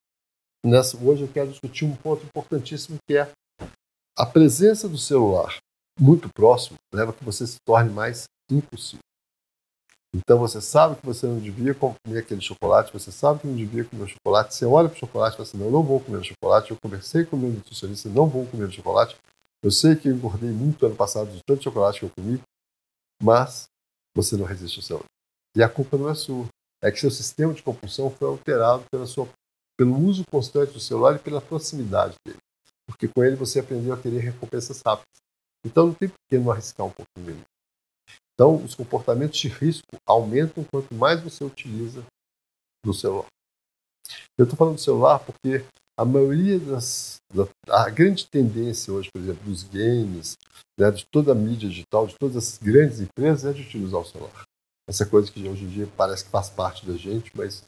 nessa, 0.66 0.98
hoje 0.98 1.22
eu 1.22 1.28
quero 1.28 1.52
discutir 1.52 1.86
um 1.86 1.96
ponto 1.96 2.26
importantíssimo 2.26 2.98
que 3.08 3.16
é 3.16 3.32
a 4.18 4.26
presença 4.26 4.90
do 4.90 4.98
celular 4.98 5.56
muito 6.00 6.30
próximo 6.34 6.78
leva 6.94 7.12
a 7.12 7.14
que 7.14 7.24
você 7.24 7.46
se 7.48 7.58
torne 7.66 7.92
mais 7.92 8.26
impulsivo. 8.52 9.02
Então 10.16 10.40
você 10.40 10.62
sabe 10.62 10.96
que 10.96 11.06
você 11.06 11.28
não 11.28 11.40
devia 11.40 11.76
comer 11.76 12.20
aquele 12.20 12.40
chocolate, 12.40 12.94
você 12.94 13.12
sabe 13.12 13.42
que 13.42 13.48
não 13.48 13.56
devia 13.56 13.84
comer 13.84 14.08
chocolate, 14.08 14.56
você 14.56 14.66
olha 14.66 14.88
para 14.88 14.96
o 14.96 15.00
chocolate 15.00 15.34
e 15.34 15.38
fala 15.38 15.48
assim, 15.50 15.58
não, 15.58 15.66
eu 15.66 15.72
não 15.72 15.84
vou 15.84 16.00
comer 16.00 16.24
chocolate, 16.24 16.72
eu 16.72 16.78
conversei 16.82 17.26
com 17.26 17.36
o 17.36 17.40
meu 17.40 17.50
nutricionista, 17.50 18.08
não 18.08 18.28
vou 18.28 18.48
comer 18.48 18.72
chocolate, 18.72 19.18
eu 19.62 19.72
sei 19.72 19.96
que 19.96 20.08
eu 20.08 20.16
engordei 20.16 20.52
muito 20.52 20.86
ano 20.86 20.96
passado 20.96 21.30
de 21.32 21.42
tanto 21.46 21.64
chocolate 21.64 22.00
que 22.00 22.06
eu 22.06 22.12
comi, 22.12 22.42
mas 23.22 23.68
você 24.16 24.38
não 24.38 24.46
resiste 24.46 24.80
ao 24.80 24.84
celular. 24.84 25.06
E 25.56 25.62
a 25.62 25.68
culpa 25.68 25.98
não 25.98 26.10
é 26.10 26.16
sua, 26.16 26.46
é 26.82 26.92
que 26.92 27.00
seu 27.00 27.12
sistema 27.12 27.54
de 27.54 27.62
compulsão 27.62 28.10
foi 28.10 28.28
alterado 28.28 28.86
pela 28.90 29.06
sua, 29.06 29.28
pelo 29.78 29.98
uso 29.98 30.24
constante 30.32 30.72
do 30.72 30.80
celular 30.80 31.16
e 31.16 31.20
pela 31.20 31.42
proximidade 31.42 32.16
dele. 32.26 32.40
Porque 32.88 33.08
com 33.08 33.24
ele 33.24 33.36
você 33.36 33.60
aprendeu 33.60 33.94
a 33.94 33.98
querer 33.98 34.20
recompensas 34.20 34.82
rápidas. 34.86 35.25
Então 35.66 35.88
não 35.88 35.94
tem 35.94 36.08
por 36.08 36.20
que 36.30 36.38
não 36.38 36.52
arriscar 36.52 36.86
um 36.86 36.92
pouquinho 36.92 37.32
ele. 37.32 37.44
Então, 38.34 38.64
os 38.64 38.76
comportamentos 38.76 39.40
de 39.40 39.48
risco 39.48 39.88
aumentam 40.06 40.64
quanto 40.66 40.94
mais 40.94 41.22
você 41.22 41.44
utiliza 41.44 42.06
do 42.86 42.94
celular. 42.94 43.26
Eu 44.38 44.44
estou 44.44 44.58
falando 44.58 44.76
do 44.76 44.82
celular 44.82 45.20
porque 45.20 45.66
a 45.98 46.04
maioria 46.04 46.60
das. 46.60 47.18
a 47.70 47.90
grande 47.90 48.28
tendência 48.28 48.94
hoje, 48.94 49.10
por 49.12 49.22
exemplo, 49.22 49.44
dos 49.46 49.64
games, 49.64 50.38
né, 50.78 50.92
de 50.92 51.06
toda 51.06 51.32
a 51.32 51.36
mídia 51.36 51.70
digital, 51.70 52.06
de 52.06 52.16
todas 52.20 52.36
as 52.36 52.58
grandes 52.58 53.00
empresas, 53.00 53.46
é 53.46 53.54
de 53.54 53.62
utilizar 53.62 54.02
o 54.02 54.06
celular. 54.06 54.44
Essa 54.88 55.06
coisa 55.06 55.32
que 55.32 55.48
hoje 55.48 55.64
em 55.64 55.70
dia 55.70 55.90
parece 55.98 56.26
que 56.26 56.30
faz 56.30 56.50
parte 56.50 56.86
da 56.86 56.96
gente, 56.96 57.32
mas 57.36 57.64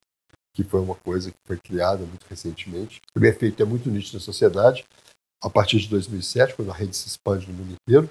que 0.54 0.64
foi 0.64 0.82
uma 0.82 0.96
coisa 0.96 1.32
que 1.32 1.38
foi 1.46 1.58
criada 1.58 2.06
muito 2.06 2.26
recentemente. 2.28 3.00
O 3.16 3.24
efeito 3.24 3.62
é 3.64 3.66
muito 3.66 3.90
nítido 3.90 4.18
na 4.18 4.24
sociedade, 4.24 4.86
a 5.42 5.50
partir 5.50 5.80
de 5.80 5.88
2007, 5.90 6.56
quando 6.56 6.72
a 6.72 6.74
rede 6.74 6.96
se 6.96 7.08
expande 7.08 7.48
no 7.48 7.54
mundo 7.54 7.76
inteiro, 7.82 8.10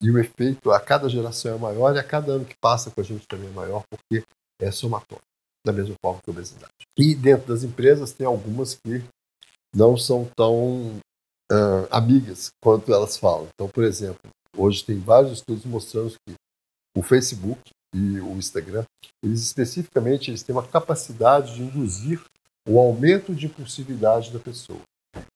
e 0.00 0.10
o 0.10 0.18
efeito 0.18 0.70
a 0.70 0.80
cada 0.80 1.08
geração 1.08 1.54
é 1.54 1.58
maior 1.58 1.94
e 1.94 1.98
a 1.98 2.04
cada 2.04 2.32
ano 2.32 2.44
que 2.44 2.54
passa 2.60 2.90
com 2.90 3.00
a 3.00 3.04
gente 3.04 3.26
também 3.26 3.48
é 3.48 3.52
maior, 3.52 3.82
porque 3.88 4.24
é 4.60 4.70
somatório, 4.70 5.24
da 5.64 5.72
mesma 5.72 5.94
forma 6.02 6.20
que 6.22 6.30
a 6.30 6.32
obesidade. 6.32 6.72
E 6.98 7.14
dentro 7.14 7.48
das 7.48 7.62
empresas 7.62 8.12
tem 8.12 8.26
algumas 8.26 8.74
que 8.74 9.02
não 9.74 9.96
são 9.96 10.28
tão 10.36 10.98
uh, 11.50 11.86
amigas 11.90 12.50
quanto 12.62 12.92
elas 12.92 13.16
falam. 13.16 13.48
Então, 13.54 13.68
por 13.68 13.84
exemplo, 13.84 14.30
hoje 14.56 14.84
tem 14.84 14.98
vários 14.98 15.32
estudos 15.32 15.64
mostrando 15.64 16.14
que 16.26 16.34
o 16.96 17.02
Facebook 17.02 17.60
e 17.94 18.20
o 18.20 18.32
Instagram, 18.32 18.84
eles 19.22 19.42
especificamente 19.42 20.30
eles 20.30 20.42
têm 20.42 20.54
uma 20.54 20.66
capacidade 20.66 21.54
de 21.54 21.62
induzir 21.62 22.22
o 22.68 22.78
aumento 22.78 23.34
de 23.34 23.46
impulsividade 23.46 24.32
da 24.32 24.38
pessoa. 24.38 24.80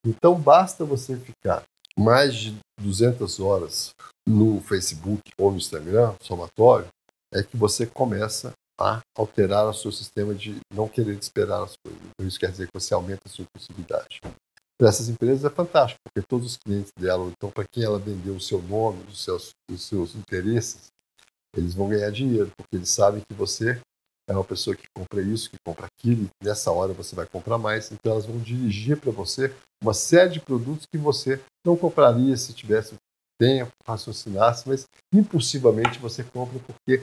Então, 0.06 0.38
basta 0.38 0.84
você 0.84 1.16
ficar 1.16 1.62
mais 1.96 2.34
de 2.34 2.56
200 2.80 3.40
horas 3.40 3.90
no 4.26 4.60
Facebook 4.60 5.22
ou 5.38 5.50
no 5.50 5.56
Instagram, 5.56 6.14
somatório, 6.22 6.88
é 7.32 7.42
que 7.42 7.56
você 7.56 7.87
começa 7.87 8.52
a 8.80 9.00
alterar 9.16 9.68
o 9.68 9.75
seu 9.75 9.92
sistema 9.92 10.34
de 10.34 10.58
não 10.72 10.88
querer 10.88 11.16
esperar 11.18 11.62
as 11.62 11.75
coisas. 11.84 12.02
Por 12.16 12.26
isso 12.26 12.40
quer 12.40 12.50
dizer 12.50 12.66
que 12.66 12.80
você 12.80 12.94
aumenta 12.94 13.22
a 13.26 13.28
sua 13.28 13.44
possibilidade. 13.54 14.20
Para 14.78 14.88
essas 14.88 15.10
empresas 15.10 15.44
é 15.44 15.50
fantástico, 15.50 16.00
porque 16.04 16.26
todos 16.26 16.52
os 16.52 16.56
clientes 16.56 16.90
dela, 16.99 17.30
então 17.30 17.50
para 17.50 17.66
quem 17.70 17.84
ela 17.84 17.99
vendeu 17.99 18.34
o 18.34 18.40
seu 18.40 18.62
nome, 18.62 19.04
os 19.08 19.22
seus, 19.22 19.50
os 19.70 19.84
seus 19.84 20.14
interesses, 20.14 20.87
eles 21.54 21.75
vão 21.75 21.90
ganhar 21.90 22.10
dinheiro, 22.10 22.50
porque 22.56 22.76
eles 22.76 22.88
sabem 22.88 23.20
que 23.28 23.37
você 23.37 23.78
é 24.30 24.32
uma 24.32 24.44
pessoa 24.44 24.76
que 24.76 24.87
compra 24.96 25.20
isso, 25.20 25.50
que 25.50 25.56
compra 25.66 25.87
aquilo, 25.87 26.30
e 26.40 26.44
nessa 26.44 26.70
hora 26.70 26.92
você 26.92 27.16
vai 27.16 27.26
comprar 27.26 27.58
mais. 27.58 27.90
Então 27.90 28.12
elas 28.12 28.26
vão 28.26 28.38
dirigir 28.38 28.96
para 28.96 29.10
você 29.10 29.52
uma 29.82 29.92
série 29.92 30.30
de 30.30 30.40
produtos 30.40 30.87
que 30.87 30.96
você 30.96 31.40
não 31.66 31.76
compraria 31.76 32.37
se 32.37 32.52
tivesse 32.52 32.94
tempo, 33.37 33.72
raciocinasse, 33.84 34.68
mas 34.68 34.87
impulsivamente 35.12 35.99
você 35.99 36.22
compra 36.22 36.60
porque 36.60 37.02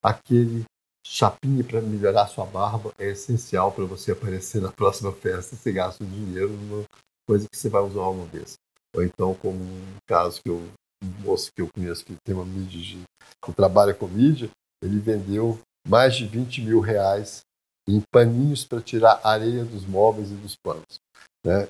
aquele 0.00 0.64
chapinha 1.04 1.64
para 1.64 1.80
melhorar 1.80 2.28
sua 2.28 2.46
barba 2.46 2.92
é 2.98 3.10
essencial 3.10 3.72
para 3.72 3.84
você 3.84 4.12
aparecer 4.12 4.60
na 4.60 4.70
próxima 4.70 5.10
festa 5.10 5.56
você 5.56 5.72
gasta 5.72 6.04
o 6.04 6.06
dinheiro 6.06 6.50
numa 6.50 6.84
coisa 7.26 7.46
que 7.50 7.56
você 7.56 7.68
vai 7.68 7.82
usar 7.82 8.02
uma 8.02 8.26
vez. 8.26 8.54
Ou 8.94 9.02
então, 9.02 9.34
como 9.34 9.58
um 9.58 9.96
caso 10.06 10.40
que 10.40 10.48
eu, 10.48 10.62
um 11.02 11.22
moço 11.22 11.50
que 11.52 11.60
eu 11.60 11.68
conheço 11.74 12.04
que 12.04 12.14
tem 12.24 12.36
uma 12.36 12.44
mídia 12.44 12.80
de, 12.80 13.02
que 13.44 13.52
trabalha 13.52 13.92
com 13.92 14.06
mídia, 14.06 14.48
ele 14.82 15.00
vendeu 15.00 15.58
mais 15.88 16.14
de 16.16 16.26
20 16.26 16.62
mil 16.62 16.80
reais 16.80 17.40
em 17.88 18.02
paninhos 18.12 18.64
para 18.64 18.82
tirar 18.82 19.20
areia 19.24 19.64
dos 19.64 19.86
móveis 19.86 20.30
e 20.30 20.34
dos 20.34 20.54
panos. 20.56 21.00
Né? 21.44 21.66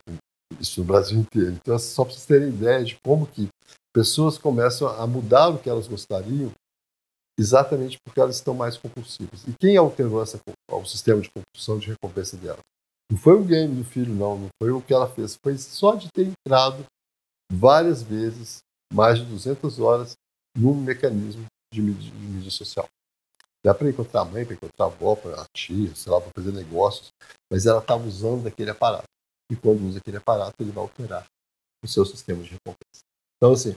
Isso 0.60 0.80
no 0.80 0.86
Brasil 0.86 1.18
inteiro. 1.18 1.52
Então, 1.52 1.78
só 1.78 2.04
para 2.04 2.12
vocês 2.12 2.26
terem 2.26 2.48
ideia 2.48 2.84
de 2.84 2.98
como 3.04 3.26
que 3.26 3.48
pessoas 3.94 4.36
começam 4.36 4.88
a 4.88 5.06
mudar 5.06 5.48
o 5.48 5.58
que 5.58 5.70
elas 5.70 5.86
gostariam 5.86 6.50
exatamente 7.38 7.98
porque 8.04 8.18
elas 8.18 8.34
estão 8.34 8.52
mais 8.52 8.76
compulsivas. 8.76 9.46
E 9.46 9.52
quem 9.52 9.76
alterou 9.76 10.20
essa, 10.20 10.40
o 10.70 10.84
sistema 10.84 11.20
de 11.20 11.30
compulsão 11.30 11.78
de 11.78 11.86
recompensa 11.86 12.36
dela? 12.36 12.58
Não 13.10 13.16
foi 13.16 13.34
o 13.34 13.44
game 13.44 13.76
do 13.76 13.84
filho, 13.84 14.12
não. 14.12 14.36
Não 14.36 14.48
foi 14.60 14.72
o 14.72 14.82
que 14.82 14.92
ela 14.92 15.08
fez. 15.08 15.38
Foi 15.40 15.56
só 15.56 15.94
de 15.94 16.08
ter 16.12 16.26
entrado 16.26 16.84
várias 17.50 18.02
vezes, 18.02 18.58
mais 18.92 19.18
de 19.18 19.24
200 19.24 19.78
horas, 19.78 20.14
num 20.56 20.74
mecanismo 20.74 21.44
de 21.72 21.80
mídia, 21.80 22.10
de 22.10 22.26
mídia 22.26 22.50
social. 22.50 22.88
Dá 23.64 23.74
para 23.74 23.88
encontrar 23.88 24.22
a 24.22 24.24
mãe, 24.24 24.44
para 24.44 24.54
encontrar 24.54 24.84
a 24.84 24.88
avó, 24.88 25.16
para 25.16 25.42
a 25.42 25.46
tia, 25.52 25.94
sei 25.94 26.12
lá, 26.12 26.20
para 26.20 26.30
fazer 26.34 26.52
negócios, 26.52 27.12
mas 27.50 27.66
ela 27.66 27.80
estava 27.80 28.06
usando 28.06 28.46
aquele 28.46 28.70
aparato. 28.70 29.08
E 29.50 29.56
quando 29.56 29.86
usa 29.86 29.98
aquele 29.98 30.16
aparato, 30.16 30.54
ele 30.60 30.70
vai 30.70 30.84
alterar 30.84 31.26
o 31.82 31.88
seu 31.88 32.04
sistema 32.04 32.42
de 32.42 32.50
recompensa. 32.50 33.02
Então, 33.36 33.52
assim, 33.52 33.76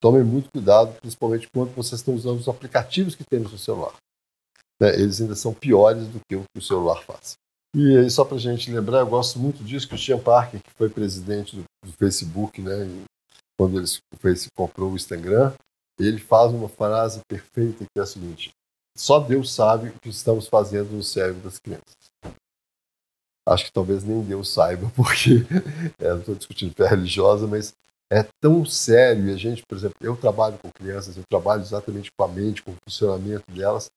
tomem 0.00 0.24
muito 0.24 0.50
cuidado, 0.50 0.98
principalmente 1.00 1.48
quando 1.52 1.74
vocês 1.74 2.00
estão 2.00 2.14
usando 2.14 2.38
os 2.38 2.48
aplicativos 2.48 3.14
que 3.14 3.24
tem 3.24 3.40
no 3.40 3.48
seu 3.48 3.58
celular. 3.58 3.94
Né? 4.80 4.94
Eles 4.94 5.20
ainda 5.20 5.36
são 5.36 5.52
piores 5.52 6.08
do 6.08 6.20
que 6.28 6.36
o 6.36 6.42
que 6.42 6.58
o 6.58 6.62
celular 6.62 7.02
faz. 7.04 7.34
E 7.74 7.98
aí, 7.98 8.10
só 8.10 8.24
para 8.24 8.36
a 8.36 8.40
gente 8.40 8.70
lembrar, 8.70 9.00
eu 9.00 9.06
gosto 9.06 9.38
muito 9.38 9.62
disso, 9.62 9.86
que 9.86 9.94
o 9.94 9.96
Christian 9.96 10.18
Parker, 10.18 10.60
que 10.60 10.70
foi 10.76 10.88
presidente 10.88 11.54
do, 11.54 11.62
do 11.84 11.92
Facebook, 11.92 12.60
né, 12.60 12.86
e 12.86 13.04
quando 13.56 13.78
ele, 13.78 13.86
Facebook 14.16 14.56
comprou 14.56 14.90
o 14.90 14.96
Instagram, 14.96 15.52
ele 15.98 16.18
faz 16.18 16.50
uma 16.50 16.68
frase 16.68 17.20
perfeita 17.28 17.84
que 17.84 18.00
é 18.00 18.02
a 18.02 18.06
seguinte: 18.06 18.50
só 18.96 19.20
Deus 19.20 19.52
sabe 19.52 19.88
o 19.88 19.98
que 20.00 20.08
estamos 20.08 20.46
fazendo 20.46 20.90
no 20.92 21.02
cérebro 21.02 21.42
das 21.42 21.58
crianças. 21.58 21.96
Acho 23.46 23.64
que 23.64 23.72
talvez 23.72 24.04
nem 24.04 24.22
Deus 24.22 24.48
saiba, 24.50 24.90
porque 24.94 25.46
é, 25.98 26.10
não 26.10 26.20
estou 26.20 26.34
discutindo 26.34 26.74
fé 26.74 26.86
religiosa, 26.88 27.46
mas 27.46 27.74
é 28.10 28.24
tão 28.40 28.64
sério. 28.64 29.28
E 29.28 29.32
a 29.32 29.36
gente, 29.36 29.64
por 29.66 29.76
exemplo, 29.76 29.96
eu 30.00 30.16
trabalho 30.16 30.58
com 30.58 30.70
crianças, 30.70 31.16
eu 31.16 31.24
trabalho 31.28 31.62
exatamente 31.62 32.10
com 32.16 32.24
a 32.24 32.28
mente, 32.28 32.62
com 32.62 32.72
o 32.72 32.76
funcionamento 32.84 33.44
delas. 33.50 33.90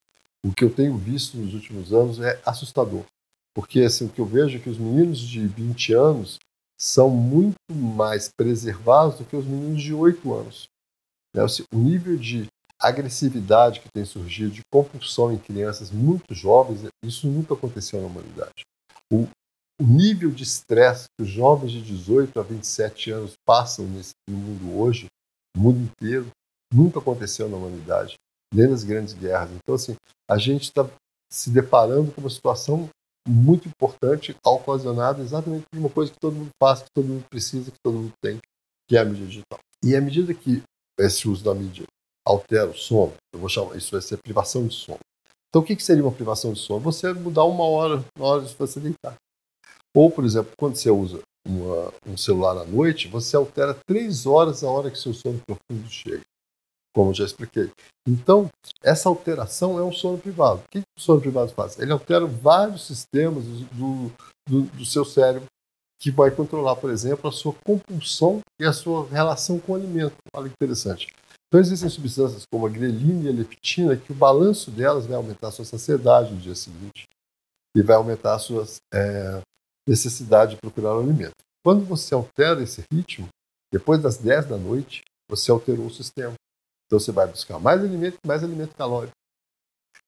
O 0.45 0.53
que 0.53 0.63
eu 0.63 0.73
tenho 0.73 0.97
visto 0.97 1.37
nos 1.37 1.53
últimos 1.53 1.93
anos 1.93 2.19
é 2.19 2.39
assustador. 2.45 3.03
Porque 3.53 3.81
assim, 3.81 4.05
o 4.05 4.09
que 4.09 4.19
eu 4.19 4.25
vejo 4.25 4.57
é 4.57 4.59
que 4.59 4.69
os 4.69 4.77
meninos 4.77 5.19
de 5.19 5.45
20 5.45 5.93
anos 5.93 6.39
são 6.77 7.09
muito 7.09 7.55
mais 7.69 8.29
preservados 8.29 9.19
do 9.19 9.25
que 9.25 9.35
os 9.35 9.45
meninos 9.45 9.81
de 9.81 9.93
8 9.93 10.33
anos. 10.33 10.67
Né? 11.33 11.43
Assim, 11.43 11.63
o 11.71 11.77
nível 11.77 12.17
de 12.17 12.47
agressividade 12.83 13.79
que 13.79 13.87
tem 13.93 14.03
surgido, 14.03 14.51
de 14.51 14.61
compulsão 14.71 15.31
em 15.31 15.37
crianças 15.37 15.89
muito 15.89 16.35
jovens, 16.35 16.81
isso 17.01 17.27
nunca 17.27 17.53
aconteceu 17.53 18.01
na 18.01 18.07
humanidade. 18.07 18.65
O, 19.11 19.27
o 19.79 19.83
nível 19.85 20.29
de 20.29 20.43
estresse 20.43 21.05
que 21.17 21.23
os 21.23 21.29
jovens 21.29 21.71
de 21.71 21.81
18 21.81 22.37
a 22.37 22.43
27 22.43 23.11
anos 23.11 23.33
passam 23.45 23.85
nesse, 23.85 24.11
mundo 24.29 24.77
hoje, 24.77 25.07
no 25.55 25.63
mundo 25.63 25.79
inteiro, 25.79 26.29
nunca 26.73 26.99
aconteceu 26.99 27.47
na 27.47 27.55
humanidade, 27.55 28.15
nem 28.53 28.67
nas 28.67 28.83
grandes 28.83 29.13
guerras. 29.13 29.49
Então, 29.51 29.75
assim, 29.75 29.95
a 30.29 30.37
gente 30.37 30.63
está 30.63 30.85
se 31.31 31.49
deparando 31.49 32.11
com 32.11 32.19
uma 32.19 32.29
situação 32.29 32.89
muito 33.25 33.69
importante, 33.69 34.35
ocasionada 34.45 35.21
exatamente 35.21 35.63
por 35.71 35.79
uma 35.79 35.89
coisa 35.89 36.11
que 36.11 36.19
todo 36.19 36.35
mundo 36.35 36.49
faz, 36.61 36.81
que 36.81 36.89
todo 36.93 37.07
mundo 37.07 37.25
precisa, 37.29 37.71
que 37.71 37.79
todo 37.81 37.97
mundo 37.97 38.13
tem, 38.21 38.39
que 38.89 38.97
é 38.97 38.99
a 38.99 39.05
mídia 39.05 39.25
digital. 39.25 39.59
E 39.81 39.95
à 39.95 40.01
medida 40.01 40.33
que 40.33 40.61
esse 40.99 41.27
uso 41.29 41.43
da 41.43 41.55
mídia 41.55 41.85
altera 42.25 42.69
o 42.69 42.75
sono, 42.75 43.13
eu 43.33 43.39
vou 43.39 43.49
chamar 43.49 43.75
isso 43.75 43.91
vai 43.91 44.01
ser 44.01 44.17
privação 44.17 44.67
de 44.67 44.73
sono. 44.73 44.99
Então, 45.49 45.61
o 45.61 45.65
que 45.65 45.79
seria 45.79 46.03
uma 46.03 46.11
privação 46.11 46.53
de 46.53 46.59
sono? 46.59 46.79
Você 46.79 47.13
mudar 47.13 47.43
uma 47.43 47.63
hora 47.63 48.03
na 48.17 48.25
hora 48.25 48.41
de 48.41 48.55
você 48.55 48.79
deitar. 48.79 49.15
Ou, 49.95 50.09
por 50.09 50.25
exemplo, 50.25 50.51
quando 50.57 50.75
você 50.75 50.89
usa 50.89 51.19
uma, 51.47 51.93
um 52.07 52.17
celular 52.17 52.57
à 52.57 52.65
noite, 52.65 53.07
você 53.07 53.35
altera 53.35 53.77
três 53.87 54.25
horas 54.25 54.63
a 54.63 54.69
hora 54.69 54.89
que 54.89 54.97
seu 54.97 55.13
sono 55.13 55.39
profundo 55.45 55.87
chega, 55.89 56.23
como 56.95 57.13
já 57.13 57.25
expliquei. 57.25 57.69
Então, 58.07 58.49
essa 58.81 59.07
alteração 59.07 59.77
é 59.77 59.83
um 59.83 59.91
sono 59.91 60.17
privado. 60.17 60.61
O 60.61 60.71
que, 60.71 60.81
que 60.81 60.87
o 60.97 61.01
sono 61.01 61.21
privado 61.21 61.51
faz? 61.51 61.77
Ele 61.77 61.91
altera 61.91 62.25
vários 62.25 62.87
sistemas 62.87 63.43
do, 63.45 64.11
do, 64.49 64.61
do 64.63 64.85
seu 64.85 65.05
cérebro 65.05 65.45
que 66.01 66.11
vai 66.11 66.31
controlar, 66.31 66.75
por 66.75 66.89
exemplo, 66.89 67.29
a 67.29 67.31
sua 67.31 67.53
compulsão 67.63 68.41
e 68.59 68.65
a 68.65 68.73
sua 68.73 69.07
relação 69.07 69.59
com 69.59 69.73
o 69.73 69.75
alimento. 69.75 70.15
Olha 70.33 70.49
que 70.49 70.55
interessante. 70.55 71.07
Então, 71.53 71.61
existem 71.61 71.87
substâncias 71.87 72.47
como 72.51 72.65
a 72.65 72.69
grelina 72.69 73.25
e 73.25 73.29
a 73.29 73.31
leptina 73.31 73.95
que 73.95 74.11
o 74.11 74.15
balanço 74.15 74.71
delas 74.71 75.05
vai 75.05 75.15
aumentar 75.15 75.49
a 75.49 75.51
sua 75.51 75.63
saciedade 75.63 76.33
no 76.33 76.41
dia 76.41 76.55
seguinte 76.55 77.07
e 77.77 77.83
vai 77.83 77.95
aumentar 77.95 78.33
a 78.33 78.39
sua 78.39 78.65
é, 78.91 79.39
necessidade 79.87 80.55
de 80.55 80.57
procurar 80.57 80.95
o 80.95 81.01
alimento. 81.01 81.35
Quando 81.63 81.85
você 81.85 82.15
altera 82.15 82.63
esse 82.63 82.83
ritmo, 82.91 83.27
depois 83.71 84.01
das 84.01 84.17
10 84.17 84.47
da 84.47 84.57
noite, 84.57 85.03
você 85.29 85.51
alterou 85.51 85.85
o 85.85 85.93
sistema. 85.93 86.33
Então 86.87 86.99
você 86.99 87.11
vai 87.11 87.27
buscar 87.27 87.59
mais 87.59 87.81
alimento, 87.81 88.17
mais 88.25 88.43
alimento 88.43 88.75
calórico. 88.75 89.13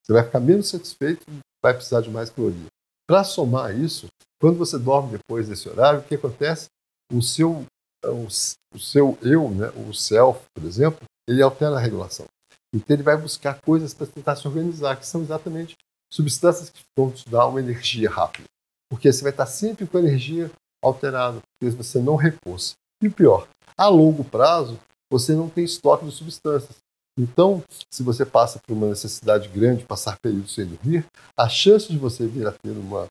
Você 0.02 0.14
vai 0.14 0.24
ficar 0.24 0.40
menos 0.40 0.68
satisfeito, 0.68 1.24
vai 1.64 1.76
precisar 1.76 2.02
de 2.02 2.10
mais 2.10 2.32
caloria. 2.32 2.66
Para 3.08 3.24
somar 3.24 3.78
isso, 3.80 4.08
quando 4.42 4.58
você 4.58 4.80
dorme 4.80 5.12
depois 5.12 5.48
desse 5.48 5.70
horário, 5.70 6.00
o 6.00 6.04
que 6.04 6.16
acontece? 6.16 6.70
O 7.14 7.22
seu, 7.22 7.64
o, 8.04 8.26
o 8.74 8.80
seu 8.80 9.16
eu, 9.22 9.48
né, 9.52 9.70
o 9.88 9.94
self, 9.94 10.42
por 10.56 10.66
exemplo, 10.66 11.06
ele 11.28 11.42
altera 11.42 11.76
a 11.76 11.80
regulação. 11.80 12.26
Então 12.74 12.96
ele 12.96 13.04
vai 13.04 13.18
buscar 13.18 13.62
coisas 13.62 13.94
para 13.94 14.08
tentar 14.08 14.36
se 14.36 14.48
organizar, 14.48 14.98
que 14.98 15.08
são 15.08 15.22
exatamente 15.22 15.76
substâncias 16.12 16.70
que 16.70 16.84
vão 16.98 17.12
te 17.12 17.28
dar 17.30 17.48
uma 17.48 17.60
energia 17.60 18.10
rápida 18.10 18.48
porque 18.90 19.12
você 19.12 19.24
vai 19.24 19.32
estar 19.32 19.46
sempre 19.46 19.86
com 19.86 19.98
a 19.98 20.02
energia 20.02 20.52
alterada, 20.82 21.40
porque 21.42 21.76
você 21.76 22.00
não 22.00 22.16
repôs. 22.16 22.76
E 23.02 23.10
pior, 23.10 23.48
a 23.78 23.88
longo 23.88 24.24
prazo, 24.24 24.80
você 25.12 25.34
não 25.34 25.50
tem 25.50 25.64
estoque 25.64 26.06
de 26.06 26.12
substâncias. 26.12 26.78
Então, 27.18 27.64
se 27.90 28.04
você 28.04 28.26
passa 28.26 28.60
por 28.66 28.74
uma 28.74 28.88
necessidade 28.88 29.48
grande 29.50 29.80
de 29.80 29.86
passar 29.86 30.18
períodos 30.22 30.54
sem 30.54 30.66
dormir, 30.66 31.06
a 31.38 31.48
chance 31.48 31.88
de 31.92 31.98
você 31.98 32.28
vir 32.28 32.46
a 32.48 32.52
ter 32.52 32.72
uma, 32.72 33.08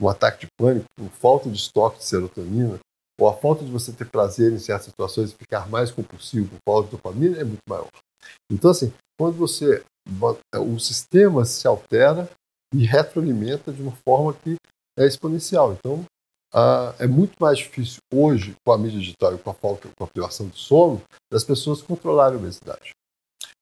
um 0.00 0.08
ataque 0.08 0.46
de 0.46 0.52
pânico 0.58 0.86
por 0.96 1.10
falta 1.10 1.50
de 1.50 1.56
estoque 1.56 1.98
de 1.98 2.04
serotonina, 2.04 2.78
ou 3.18 3.28
a 3.28 3.36
falta 3.36 3.64
de 3.64 3.70
você 3.70 3.92
ter 3.92 4.08
prazer 4.08 4.52
em 4.52 4.58
certas 4.58 4.86
situações 4.86 5.30
e 5.30 5.36
ficar 5.36 5.68
mais 5.68 5.90
compulsivo 5.90 6.48
por 6.48 6.58
falta 6.72 6.88
de 6.88 6.96
dopamina 6.96 7.38
é 7.38 7.44
muito 7.44 7.62
maior. 7.68 7.88
Então, 8.50 8.70
assim, 8.70 8.92
quando 9.18 9.36
você. 9.36 9.82
O 10.54 10.78
sistema 10.78 11.44
se 11.44 11.66
altera 11.66 12.30
e 12.72 12.84
retroalimenta 12.84 13.72
de 13.72 13.82
uma 13.82 13.96
forma 14.06 14.32
que 14.34 14.56
é 14.96 15.04
exponencial. 15.04 15.72
Então, 15.72 16.04
ah, 16.54 16.94
é 16.98 17.06
muito 17.06 17.34
mais 17.40 17.58
difícil 17.58 17.98
hoje, 18.12 18.54
com 18.64 18.72
a 18.72 18.78
mídia 18.78 19.00
digital 19.00 19.34
e 19.34 19.38
com 19.38 19.50
a 19.50 19.54
falta, 19.54 19.88
com 19.96 20.04
a 20.04 20.06
privação 20.06 20.48
do 20.48 20.56
sono, 20.56 21.02
das 21.30 21.44
pessoas 21.44 21.82
controlarem 21.82 22.36
a 22.36 22.40
obesidade. 22.40 22.92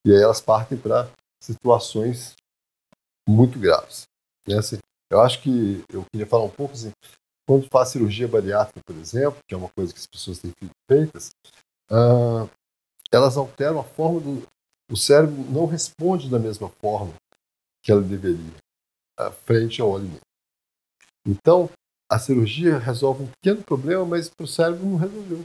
E 0.07 0.13
aí 0.13 0.23
elas 0.23 0.41
partem 0.41 0.77
para 0.77 1.11
situações 1.43 2.35
muito 3.29 3.59
graves. 3.59 4.05
Né? 4.47 4.59
Assim, 4.59 4.79
eu 5.11 5.21
acho 5.21 5.43
que 5.43 5.85
eu 5.89 6.05
queria 6.13 6.27
falar 6.27 6.45
um 6.45 6.51
pouco 6.51 6.75
assim, 6.75 6.93
quando 7.47 7.69
faz 7.69 7.91
cirurgia 7.91 8.27
bariátrica, 8.27 8.81
por 8.85 8.97
exemplo, 8.97 9.39
que 9.47 9.55
é 9.55 9.59
uma 9.59 9.69
coisa 9.69 9.93
que 9.93 9.99
as 9.99 10.07
pessoas 10.07 10.39
têm 10.39 10.53
feitas, 10.89 11.31
ah, 11.91 12.49
elas 13.13 13.37
alteram 13.37 13.79
a 13.79 13.85
forma 13.85 14.21
do 14.21 14.55
o 14.91 14.97
cérebro 14.97 15.35
não 15.51 15.67
responde 15.67 16.29
da 16.29 16.39
mesma 16.39 16.69
forma 16.69 17.15
que 17.83 17.91
ela 17.91 18.03
deveria 18.03 18.55
ah, 19.19 19.31
frente 19.31 19.81
ao 19.81 19.95
alimento. 19.97 20.21
Então, 21.27 21.71
a 22.11 22.19
cirurgia 22.19 22.79
resolve 22.79 23.25
um 23.25 23.31
pequeno 23.31 23.63
problema, 23.63 24.05
mas 24.05 24.29
para 24.29 24.45
o 24.45 24.49
cérebro 24.49 24.85
não 24.85 24.97
resolveu. 24.97 25.45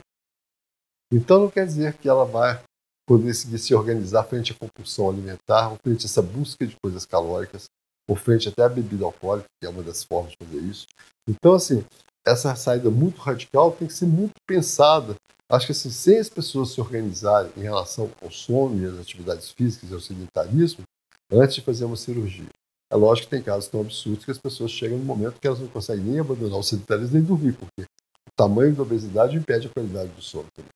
Então, 1.11 1.39
não 1.39 1.49
quer 1.49 1.65
dizer 1.65 1.97
que 1.97 2.07
ela 2.07 2.25
vai 2.25 2.61
poder 3.07 3.33
seguir 3.33 3.57
se 3.57 3.73
organizar 3.73 4.23
frente 4.23 4.51
à 4.51 4.55
compulsão 4.55 5.09
alimentar, 5.09 5.75
frente 5.81 6.05
a 6.05 6.05
essa 6.05 6.21
busca 6.21 6.67
de 6.67 6.75
coisas 6.83 7.05
calóricas, 7.05 7.65
ou 8.09 8.15
frente 8.15 8.49
até 8.49 8.63
à 8.63 8.69
bebida 8.69 9.05
alcoólica, 9.05 9.47
que 9.61 9.67
é 9.67 9.69
uma 9.69 9.83
das 9.83 10.03
formas 10.03 10.31
de 10.31 10.37
fazer 10.43 10.65
isso. 10.65 10.87
Então, 11.29 11.53
assim, 11.53 11.85
essa 12.25 12.55
saída 12.55 12.89
muito 12.89 13.21
radical 13.21 13.71
tem 13.71 13.87
que 13.87 13.93
ser 13.93 14.07
muito 14.07 14.33
pensada. 14.47 15.15
Acho 15.47 15.67
que 15.67 15.71
assim, 15.71 15.91
sem 15.91 16.17
as 16.17 16.27
pessoas 16.27 16.71
se 16.71 16.81
organizarem 16.81 17.51
em 17.55 17.61
relação 17.61 18.09
ao 18.19 18.31
sono 18.31 18.81
e 18.81 18.85
às 18.85 18.99
atividades 18.99 19.51
físicas 19.51 19.91
e 19.91 19.93
ao 19.93 19.99
sedentarismo, 19.99 20.83
antes 21.31 21.55
de 21.55 21.61
fazer 21.61 21.85
uma 21.85 21.95
cirurgia, 21.95 22.49
é 22.91 22.95
lógico 22.95 23.27
que 23.27 23.35
tem 23.35 23.43
casos 23.43 23.69
tão 23.69 23.81
absurdos 23.81 24.25
que 24.25 24.31
as 24.31 24.39
pessoas 24.39 24.71
chegam 24.71 24.97
no 24.97 25.05
momento 25.05 25.39
que 25.39 25.47
elas 25.47 25.59
não 25.59 25.67
conseguem 25.67 26.03
nem 26.03 26.19
abandonar 26.19 26.57
o 26.57 26.63
sedentarismo 26.63 27.13
nem 27.13 27.23
dormir, 27.23 27.53
porque 27.53 27.83
o 27.83 28.31
tamanho 28.35 28.73
da 28.73 28.81
obesidade 28.81 29.37
impede 29.37 29.67
a 29.67 29.69
qualidade 29.69 30.09
do 30.09 30.21
sono 30.21 30.47
também. 30.55 30.71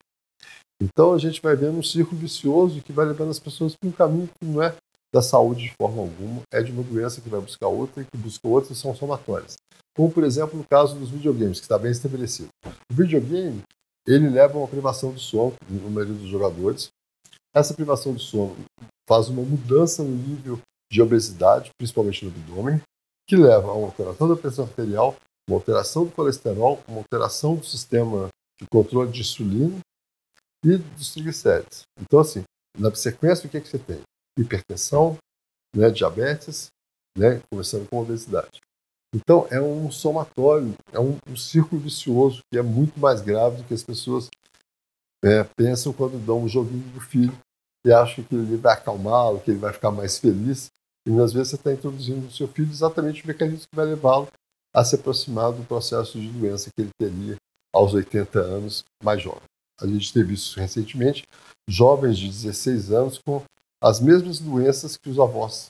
Então 0.79 1.13
a 1.13 1.17
gente 1.17 1.41
vai 1.41 1.55
vendo 1.55 1.79
um 1.79 1.83
círculo 1.83 2.19
vicioso 2.19 2.81
que 2.81 2.93
vai 2.93 3.05
levando 3.05 3.31
as 3.31 3.39
pessoas 3.39 3.75
para 3.75 3.89
um 3.89 3.91
caminho 3.91 4.27
que 4.27 4.45
não 4.45 4.61
é 4.61 4.75
da 5.13 5.21
saúde 5.21 5.63
de 5.63 5.73
forma 5.79 6.01
alguma, 6.01 6.41
é 6.51 6.63
de 6.63 6.71
uma 6.71 6.81
doença 6.81 7.21
que 7.21 7.29
vai 7.29 7.39
buscar 7.39 7.67
outra 7.67 8.01
e 8.01 8.05
que 8.05 8.17
busca 8.17 8.47
outra 8.47 8.73
são 8.73 8.95
somatórias. 8.95 9.55
Como, 9.95 10.11
por 10.11 10.23
exemplo, 10.23 10.57
no 10.57 10.65
caso 10.67 10.97
dos 10.97 11.11
videogames, 11.11 11.59
que 11.59 11.65
está 11.65 11.77
bem 11.77 11.91
estabelecido. 11.91 12.49
O 12.65 12.95
videogame, 12.95 13.61
ele 14.07 14.27
leva 14.27 14.55
a 14.55 14.57
uma 14.57 14.67
privação 14.67 15.13
de 15.13 15.21
sono 15.21 15.53
no 15.69 15.91
maioria 15.91 16.15
dos 16.15 16.27
jogadores. 16.27 16.89
Essa 17.53 17.75
privação 17.75 18.15
de 18.15 18.23
sono 18.23 18.55
faz 19.07 19.29
uma 19.29 19.43
mudança 19.43 20.03
no 20.03 20.15
nível 20.15 20.59
de 20.91 21.01
obesidade, 21.01 21.69
principalmente 21.77 22.25
no 22.25 22.31
abdômen, 22.31 22.81
que 23.27 23.35
leva 23.35 23.67
a 23.67 23.73
uma 23.73 23.87
alteração 23.87 24.27
da 24.27 24.35
pressão 24.35 24.65
arterial, 24.65 25.15
uma 25.47 25.57
alteração 25.57 26.05
do 26.05 26.11
colesterol, 26.11 26.81
uma 26.87 26.97
alteração 26.97 27.55
do 27.55 27.65
sistema 27.65 28.29
de 28.59 28.65
controle 28.71 29.11
de 29.11 29.21
insulina 29.21 29.79
e 30.65 30.77
dos 30.77 31.13
triglicéridos. 31.13 31.83
Então, 32.01 32.19
assim, 32.19 32.43
na 32.77 32.93
sequência, 32.95 33.45
o 33.45 33.49
que, 33.49 33.57
é 33.57 33.61
que 33.61 33.67
você 33.67 33.77
tem? 33.77 34.01
Hipertensão, 34.37 35.17
né, 35.75 35.89
diabetes, 35.89 36.67
né, 37.17 37.41
com 37.89 37.97
obesidade. 37.99 38.59
Então, 39.15 39.47
é 39.51 39.61
um 39.61 39.91
somatório, 39.91 40.73
é 40.91 40.99
um, 40.99 41.17
um 41.27 41.35
círculo 41.35 41.79
vicioso 41.79 42.41
que 42.51 42.57
é 42.57 42.63
muito 42.63 42.99
mais 42.99 43.21
grave 43.21 43.57
do 43.57 43.63
que 43.63 43.73
as 43.73 43.83
pessoas 43.83 44.27
é, 45.23 45.43
pensam 45.55 45.93
quando 45.93 46.23
dão 46.23 46.41
um 46.43 46.47
joguinho 46.47 46.89
do 46.89 46.99
filho 46.99 47.37
e 47.85 47.91
acham 47.91 48.23
que 48.23 48.33
ele 48.33 48.57
vai 48.57 48.73
acalmá-lo, 48.73 49.39
que 49.39 49.51
ele 49.51 49.59
vai 49.59 49.71
ficar 49.71 49.91
mais 49.91 50.17
feliz. 50.17 50.67
E 51.07 51.11
às 51.19 51.31
vezes 51.31 51.49
você 51.49 51.55
está 51.55 51.73
introduzindo 51.73 52.21
no 52.21 52.31
seu 52.31 52.47
filho 52.47 52.71
exatamente 52.71 53.23
o 53.23 53.27
mecanismo 53.27 53.67
que 53.69 53.75
vai 53.75 53.85
levá-lo 53.85 54.27
a 54.73 54.83
se 54.83 54.95
aproximar 54.95 55.51
do 55.51 55.63
processo 55.63 56.19
de 56.19 56.29
doença 56.29 56.71
que 56.75 56.81
ele 56.81 56.91
teria 56.99 57.35
aos 57.73 57.93
80 57.93 58.39
anos 58.39 58.83
mais 59.03 59.21
jovem. 59.21 59.43
A 59.79 59.85
gente 59.85 60.11
teve 60.11 60.33
isso 60.33 60.59
recentemente, 60.59 61.23
jovens 61.69 62.17
de 62.17 62.27
16 62.27 62.91
anos 62.91 63.19
com 63.19 63.43
as 63.83 63.99
mesmas 63.99 64.39
doenças 64.39 64.95
que 64.95 65.09
os 65.09 65.19
avós. 65.19 65.67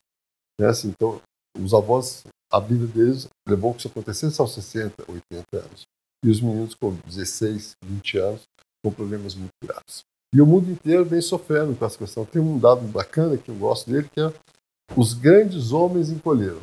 Né? 0.60 0.68
Assim, 0.68 0.90
então, 0.90 1.20
os 1.58 1.74
avós, 1.74 2.24
a 2.52 2.60
vida 2.60 2.86
deles 2.86 3.28
levou 3.48 3.74
que 3.74 3.80
isso 3.80 3.88
acontecesse 3.88 4.40
aos 4.40 4.54
60, 4.54 5.04
80 5.10 5.44
anos. 5.54 5.84
E 6.24 6.30
os 6.30 6.40
meninos 6.40 6.76
com 6.76 6.94
16, 7.08 7.76
20 7.84 8.18
anos 8.20 8.42
com 8.86 8.92
problemas 8.92 9.34
muito 9.34 9.52
graves. 9.64 10.04
E 10.34 10.42
o 10.42 10.46
mundo 10.46 10.70
inteiro 10.70 11.04
vem 11.04 11.22
sofrendo 11.22 11.76
com 11.76 11.86
essa 11.86 11.98
questão. 11.98 12.24
Tem 12.24 12.42
um 12.42 12.60
dado 12.60 12.82
bacana 12.82 13.38
que 13.38 13.50
eu 13.50 13.56
gosto 13.56 13.90
dele, 13.90 14.10
que 14.14 14.22
é 14.22 14.32
os 14.96 15.14
grandes 15.14 15.72
homens 15.72 16.10
encolheram. 16.10 16.62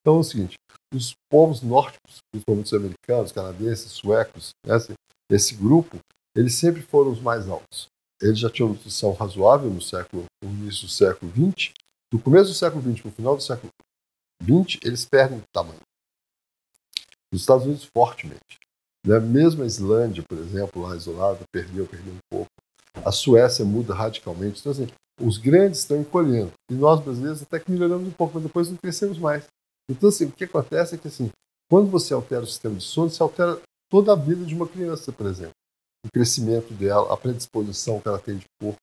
Então 0.00 0.16
é 0.16 0.20
o 0.20 0.24
seguinte, 0.24 0.56
os 0.92 1.14
povos 1.30 1.62
nórdicos, 1.62 2.18
principalmente 2.32 2.66
os 2.66 2.74
americanos, 2.74 3.32
canadenses, 3.32 3.92
suecos, 3.92 4.50
né, 4.64 4.76
esse 5.30 5.54
grupo, 5.54 5.98
eles 6.34 6.54
sempre 6.54 6.82
foram 6.82 7.12
os 7.12 7.20
mais 7.20 7.48
altos. 7.48 7.88
Eles 8.20 8.38
já 8.38 8.50
tinham 8.50 8.70
nutrição 8.70 9.12
razoável 9.12 9.70
no 9.70 9.80
século, 9.80 10.24
no 10.42 10.50
início 10.50 10.86
do 10.86 10.92
século 10.92 11.30
XX. 11.32 11.72
Do 12.12 12.18
começo 12.18 12.50
do 12.50 12.54
século 12.54 12.82
XX 12.82 13.02
para 13.02 13.08
o 13.08 13.12
final 13.12 13.36
do 13.36 13.42
século 13.42 13.72
XX, 14.42 14.80
eles 14.82 15.04
perdem 15.04 15.42
tamanho. 15.52 15.80
Os 17.32 17.40
Estados 17.40 17.64
Unidos, 17.64 17.84
fortemente. 17.84 18.58
Né? 19.06 19.18
Mesmo 19.20 19.62
a 19.62 19.66
Islândia, 19.66 20.24
por 20.28 20.38
exemplo, 20.38 20.82
lá 20.82 20.96
isolada, 20.96 21.40
perdeu, 21.52 21.86
perdeu 21.86 22.12
um 22.12 22.18
pouco. 22.30 22.50
A 23.04 23.12
Suécia 23.12 23.64
muda 23.64 23.94
radicalmente. 23.94 24.60
Então, 24.60 24.72
assim, 24.72 24.88
os 25.20 25.38
grandes 25.38 25.80
estão 25.80 26.00
encolhendo. 26.00 26.52
E 26.70 26.74
nós, 26.74 27.00
brasileiros, 27.00 27.42
até 27.42 27.60
que 27.60 27.70
melhoramos 27.70 28.08
um 28.08 28.12
pouco, 28.12 28.34
mas 28.34 28.42
depois 28.42 28.68
não 28.68 28.76
crescemos 28.76 29.18
mais. 29.18 29.44
Então, 29.90 30.08
assim, 30.08 30.26
o 30.26 30.32
que 30.32 30.44
acontece 30.44 30.94
é 30.94 30.98
que, 30.98 31.08
assim, 31.08 31.30
quando 31.70 31.90
você 31.90 32.14
altera 32.14 32.42
o 32.42 32.46
sistema 32.46 32.74
de 32.76 32.84
sono, 32.84 33.10
você 33.10 33.22
altera 33.22 33.60
toda 33.90 34.12
a 34.12 34.16
vida 34.16 34.44
de 34.44 34.54
uma 34.54 34.66
criança, 34.66 35.12
por 35.12 35.26
exemplo. 35.26 35.52
O 36.06 36.10
crescimento 36.12 36.72
dela, 36.74 37.12
a 37.12 37.16
predisposição 37.16 38.00
que 38.00 38.08
ela 38.08 38.18
tem 38.18 38.36
de 38.36 38.46
corpo. 38.60 38.78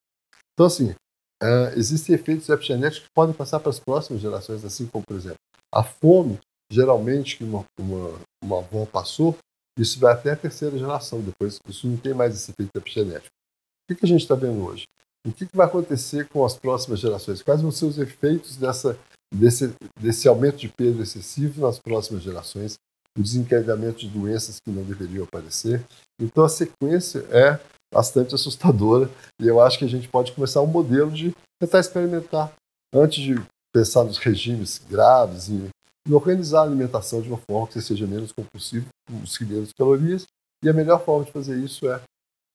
Então, 0.53 0.65
assim, 0.65 0.91
uh, 0.91 1.77
existem 1.77 2.15
efeitos 2.15 2.49
epigenéticos 2.49 3.07
que 3.07 3.13
podem 3.15 3.33
passar 3.33 3.59
para 3.59 3.69
as 3.69 3.79
próximas 3.79 4.21
gerações, 4.21 4.63
assim 4.65 4.85
como, 4.87 5.03
por 5.05 5.15
exemplo, 5.15 5.37
a 5.73 5.83
fome 5.83 6.39
geralmente 6.71 7.37
que 7.37 7.43
uma, 7.43 7.63
uma, 7.79 8.19
uma 8.43 8.59
avó 8.59 8.85
passou, 8.85 9.37
isso 9.77 9.99
vai 9.99 10.13
até 10.13 10.31
a 10.31 10.35
terceira 10.35 10.77
geração, 10.77 11.21
depois 11.21 11.59
isso 11.67 11.87
não 11.87 11.97
tem 11.97 12.13
mais 12.13 12.33
esse 12.33 12.51
efeito 12.51 12.71
epigenético. 12.75 13.27
O 13.27 13.93
que, 13.93 13.99
que 13.99 14.05
a 14.05 14.07
gente 14.07 14.21
está 14.21 14.35
vendo 14.35 14.65
hoje? 14.65 14.85
O 15.27 15.31
que, 15.31 15.45
que 15.45 15.55
vai 15.55 15.67
acontecer 15.67 16.27
com 16.29 16.45
as 16.45 16.55
próximas 16.55 16.99
gerações? 16.99 17.41
Quais 17.41 17.61
vão 17.61 17.71
ser 17.71 17.85
os 17.85 17.97
efeitos 17.97 18.55
dessa, 18.55 18.97
desse, 19.33 19.73
desse 19.99 20.27
aumento 20.27 20.57
de 20.57 20.69
peso 20.69 21.01
excessivo 21.01 21.61
nas 21.61 21.79
próximas 21.79 22.23
gerações? 22.23 22.75
O 23.17 23.21
desencadeamento 23.21 23.99
de 23.99 24.09
doenças 24.09 24.57
que 24.59 24.71
não 24.71 24.83
deveriam 24.83 25.23
aparecer. 25.23 25.85
Então 26.19 26.43
a 26.43 26.49
sequência 26.49 27.19
é 27.29 27.59
bastante 27.93 28.35
assustadora 28.35 29.09
e 29.39 29.47
eu 29.47 29.61
acho 29.61 29.79
que 29.79 29.85
a 29.85 29.89
gente 29.89 30.07
pode 30.07 30.33
começar 30.33 30.61
um 30.61 30.67
modelo 30.67 31.11
de 31.11 31.33
tentar 31.61 31.79
experimentar 31.79 32.53
antes 32.93 33.23
de 33.23 33.35
pensar 33.73 34.03
nos 34.03 34.17
regimes 34.17 34.81
graves 34.89 35.49
e, 35.49 35.69
organizar 36.11 36.59
a 36.59 36.63
alimentação 36.63 37.19
de 37.19 37.27
uma 37.27 37.37
forma 37.49 37.67
que 37.67 37.81
seja 37.81 38.05
menos 38.05 38.31
compulsiva, 38.31 38.85
com 39.07 39.45
menos 39.45 39.73
calorias. 39.73 40.27
E 40.63 40.69
a 40.69 40.73
melhor 40.73 41.03
forma 41.03 41.25
de 41.25 41.31
fazer 41.31 41.57
isso 41.57 41.89
é 41.89 41.99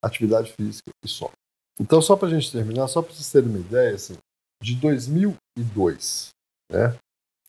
atividade 0.05 0.53
física 0.53 0.91
e 1.05 1.09
só. 1.09 1.31
Então, 1.79 2.01
só 2.01 2.15
para 2.15 2.29
a 2.29 2.31
gente 2.31 2.53
terminar, 2.53 2.87
só 2.87 3.03
para 3.03 3.13
vocês 3.13 3.31
terem 3.31 3.49
uma 3.49 3.59
ideia, 3.59 3.95
assim, 3.95 4.17
de 4.63 4.77
2002, 4.77 6.29
né, 6.71 6.97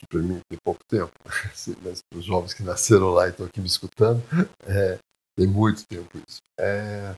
para 0.07 0.21
mim 0.21 0.39
tem 0.49 0.59
pouco 0.63 0.81
tempo, 0.87 1.11
mas 1.83 2.01
para 2.09 2.19
os 2.19 2.25
jovens 2.25 2.53
que 2.53 2.63
nasceram 2.63 3.11
lá 3.11 3.27
e 3.27 3.31
estão 3.31 3.45
aqui 3.45 3.59
me 3.59 3.67
escutando, 3.67 4.21
é, 4.65 4.97
tem 5.37 5.47
muito 5.47 5.85
tempo 5.87 6.17
isso. 6.27 6.39
É, 6.59 7.13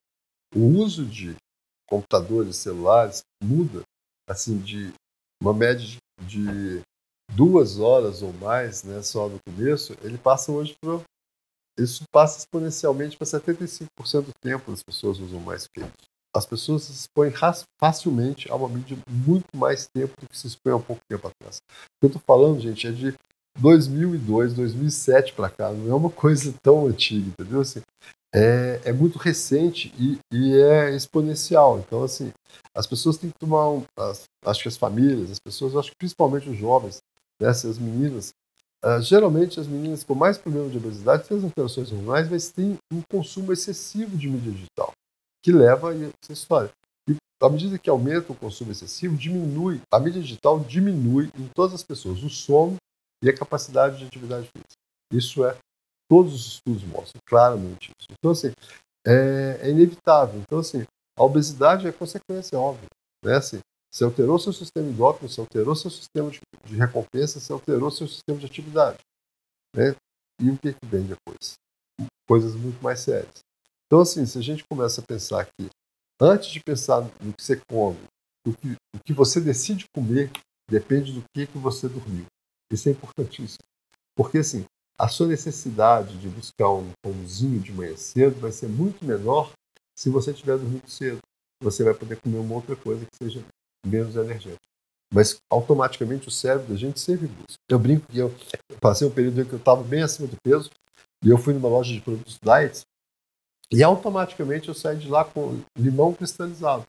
o 0.55 0.59
uso 0.59 1.05
de 1.05 1.35
computadores 1.89 2.57
celulares 2.57 3.23
muda 3.43 3.83
assim 4.29 4.57
de 4.59 4.93
uma 5.41 5.53
média 5.53 5.85
de, 6.21 6.81
duas 7.35 7.79
horas 7.79 8.21
ou 8.21 8.31
mais, 8.33 8.83
né, 8.83 9.01
só 9.01 9.27
no 9.27 9.39
começo, 9.47 9.93
ele 10.03 10.17
passa 10.17 10.51
hoje 10.51 10.75
para 10.79 11.01
isso 11.79 12.03
passa 12.11 12.37
exponencialmente 12.37 13.17
para 13.17 13.25
75% 13.25 13.87
do 14.25 14.31
tempo 14.39 14.71
as 14.71 14.83
pessoas 14.83 15.19
usam 15.19 15.39
mais 15.39 15.65
que 15.65 15.79
isso 15.79 16.12
as 16.35 16.45
pessoas 16.45 16.83
se 16.83 16.91
expõem 16.91 17.31
facilmente 17.79 18.51
a 18.51 18.55
uma 18.55 18.67
mídia 18.67 18.97
muito 19.07 19.45
mais 19.55 19.87
tempo 19.87 20.13
do 20.19 20.27
que 20.27 20.37
se 20.37 20.47
expõe 20.47 20.73
há 20.73 20.79
pouco 20.79 21.01
tempo 21.07 21.27
atrás. 21.27 21.57
O 21.57 21.99
que 21.99 22.05
eu 22.05 22.07
estou 22.07 22.21
falando, 22.25 22.59
gente, 22.59 22.87
é 22.87 22.91
de 22.91 23.13
2002, 23.59 24.53
2007 24.53 25.33
para 25.33 25.49
cá, 25.49 25.71
não 25.71 25.91
é 25.91 25.95
uma 25.95 26.09
coisa 26.09 26.53
tão 26.63 26.87
antiga, 26.87 27.27
entendeu? 27.27 27.61
Assim, 27.61 27.81
é, 28.33 28.81
é 28.85 28.91
muito 28.91 29.19
recente 29.19 29.93
e, 29.97 30.17
e, 30.33 30.59
é 30.59 30.95
exponencial. 30.95 31.77
Então, 31.77 32.03
assim, 32.03 32.31
as 32.75 32.87
pessoas 32.87 33.17
têm 33.17 33.29
que 33.29 33.37
tomar, 33.37 33.69
um, 33.69 33.83
as, 33.95 34.23
acho 34.43 34.63
que 34.63 34.67
as 34.67 34.77
famílias, 34.77 35.29
as 35.29 35.39
pessoas, 35.39 35.75
acho 35.75 35.91
que 35.91 35.97
principalmente 35.97 36.49
os 36.49 36.57
jovens, 36.57 36.97
né, 37.39 37.49
as 37.49 37.77
meninas, 37.77 38.33
uh, 38.83 38.99
geralmente 39.01 39.59
as 39.59 39.67
meninas 39.67 40.03
com 40.03 40.15
mais 40.15 40.39
problemas 40.39 40.71
de 40.71 40.79
obesidade 40.79 41.27
têm 41.27 41.37
as 41.37 41.43
alterações 41.43 41.91
hormonais, 41.91 42.27
mas 42.27 42.51
têm 42.51 42.75
um 42.91 43.03
consumo 43.07 43.53
excessivo 43.53 44.17
de 44.17 44.27
mídia 44.27 44.51
digital 44.51 44.91
que 45.43 45.51
leva 45.51 45.91
a 45.91 45.93
essa 45.93 46.31
história. 46.31 46.71
E 47.07 47.15
à 47.41 47.49
medida 47.49 47.77
que 47.77 47.89
aumenta 47.89 48.31
o 48.31 48.35
consumo 48.35 48.71
excessivo, 48.71 49.17
diminui, 49.17 49.81
a 49.91 49.99
mídia 49.99 50.21
digital 50.21 50.59
diminui 50.61 51.29
em 51.37 51.47
todas 51.53 51.73
as 51.73 51.83
pessoas 51.83 52.23
o 52.23 52.29
sono 52.29 52.77
e 53.21 53.29
a 53.29 53.35
capacidade 53.35 53.97
de 53.97 54.05
atividade 54.05 54.47
física. 54.47 54.73
Isso 55.11 55.45
é, 55.45 55.57
todos 56.09 56.33
os 56.33 56.53
estudos 56.53 56.83
mostram 56.83 57.21
claramente 57.27 57.91
isso. 57.99 58.07
Então, 58.11 58.31
assim, 58.31 58.53
é, 59.05 59.59
é 59.61 59.69
inevitável. 59.69 60.39
Então, 60.39 60.59
assim, 60.59 60.85
a 61.17 61.23
obesidade 61.23 61.87
é 61.87 61.91
consequência 61.91 62.57
óbvia. 62.57 62.87
Né? 63.23 63.35
Assim, 63.35 63.59
você 63.93 64.03
alterou 64.03 64.39
seu 64.39 64.53
sistema 64.53 64.87
endócrino, 64.87 65.29
você 65.29 65.39
alterou 65.39 65.75
seu 65.75 65.91
sistema 65.91 66.31
de, 66.31 66.39
de 66.65 66.75
recompensa, 66.75 67.39
você 67.39 67.51
alterou 67.53 67.91
seu 67.91 68.07
sistema 68.07 68.39
de 68.39 68.45
atividade. 68.45 68.99
Né? 69.75 69.95
E 70.41 70.49
o 70.49 70.57
que, 70.57 70.73
que 70.73 70.85
vem 70.85 71.03
depois? 71.03 71.53
Coisas 72.27 72.55
muito 72.55 72.81
mais 72.81 73.01
sérias. 73.01 73.42
Então, 73.93 74.01
assim, 74.01 74.25
se 74.25 74.39
a 74.39 74.41
gente 74.41 74.63
começa 74.63 75.01
a 75.01 75.03
pensar 75.03 75.45
que, 75.45 75.69
antes 76.19 76.49
de 76.49 76.59
pensar 76.59 77.01
no 77.21 77.31
que 77.31 77.43
você 77.43 77.61
come, 77.69 77.99
o 78.43 78.51
que, 78.51 78.75
o 78.91 78.99
que 79.05 79.13
você 79.13 79.39
decide 79.39 79.85
comer 79.95 80.31
depende 80.67 81.13
do 81.13 81.23
que, 81.31 81.45
que 81.45 81.59
você 81.59 81.87
dormiu. 81.87 82.25
Isso 82.71 82.89
é 82.89 82.93
importantíssimo. 82.93 83.63
Porque, 84.17 84.39
assim, 84.39 84.65
a 84.97 85.07
sua 85.07 85.27
necessidade 85.27 86.17
de 86.17 86.27
buscar 86.27 86.71
um 86.71 86.89
pãozinho 87.03 87.59
de 87.59 87.71
manhã 87.71 87.95
cedo 87.95 88.39
vai 88.39 88.51
ser 88.51 88.67
muito 88.67 89.05
menor 89.05 89.51
se 89.95 90.09
você 90.09 90.31
estiver 90.31 90.57
dormindo 90.57 90.89
cedo. 90.89 91.19
Você 91.61 91.83
vai 91.83 91.93
poder 91.93 92.19
comer 92.19 92.39
uma 92.39 92.55
outra 92.55 92.75
coisa 92.75 93.05
que 93.05 93.15
seja 93.15 93.45
menos 93.85 94.15
energética. 94.15 94.57
Mas 95.13 95.37
automaticamente 95.51 96.27
o 96.27 96.31
cérebro 96.31 96.69
da 96.69 96.75
gente 96.75 96.99
sempre 96.99 97.27
busca. 97.27 97.59
Eu 97.69 97.77
brinco 97.77 98.11
que 98.11 98.17
eu 98.17 98.33
passei 98.81 99.07
um 99.07 99.11
período 99.11 99.39
em 99.39 99.45
que 99.45 99.53
eu 99.53 99.59
estava 99.59 99.83
bem 99.83 100.01
acima 100.01 100.27
do 100.27 100.37
peso 100.43 100.71
e 101.23 101.29
eu 101.29 101.37
fui 101.37 101.53
numa 101.53 101.69
loja 101.69 101.93
de 101.93 102.01
produtos 102.01 102.39
diet 102.41 102.83
e 103.73 103.81
automaticamente 103.81 104.69
eu 104.69 104.75
saí 104.75 104.97
de 104.97 105.09
lá 105.09 105.25
com 105.25 105.59
limão 105.75 106.13
cristalizado, 106.13 106.85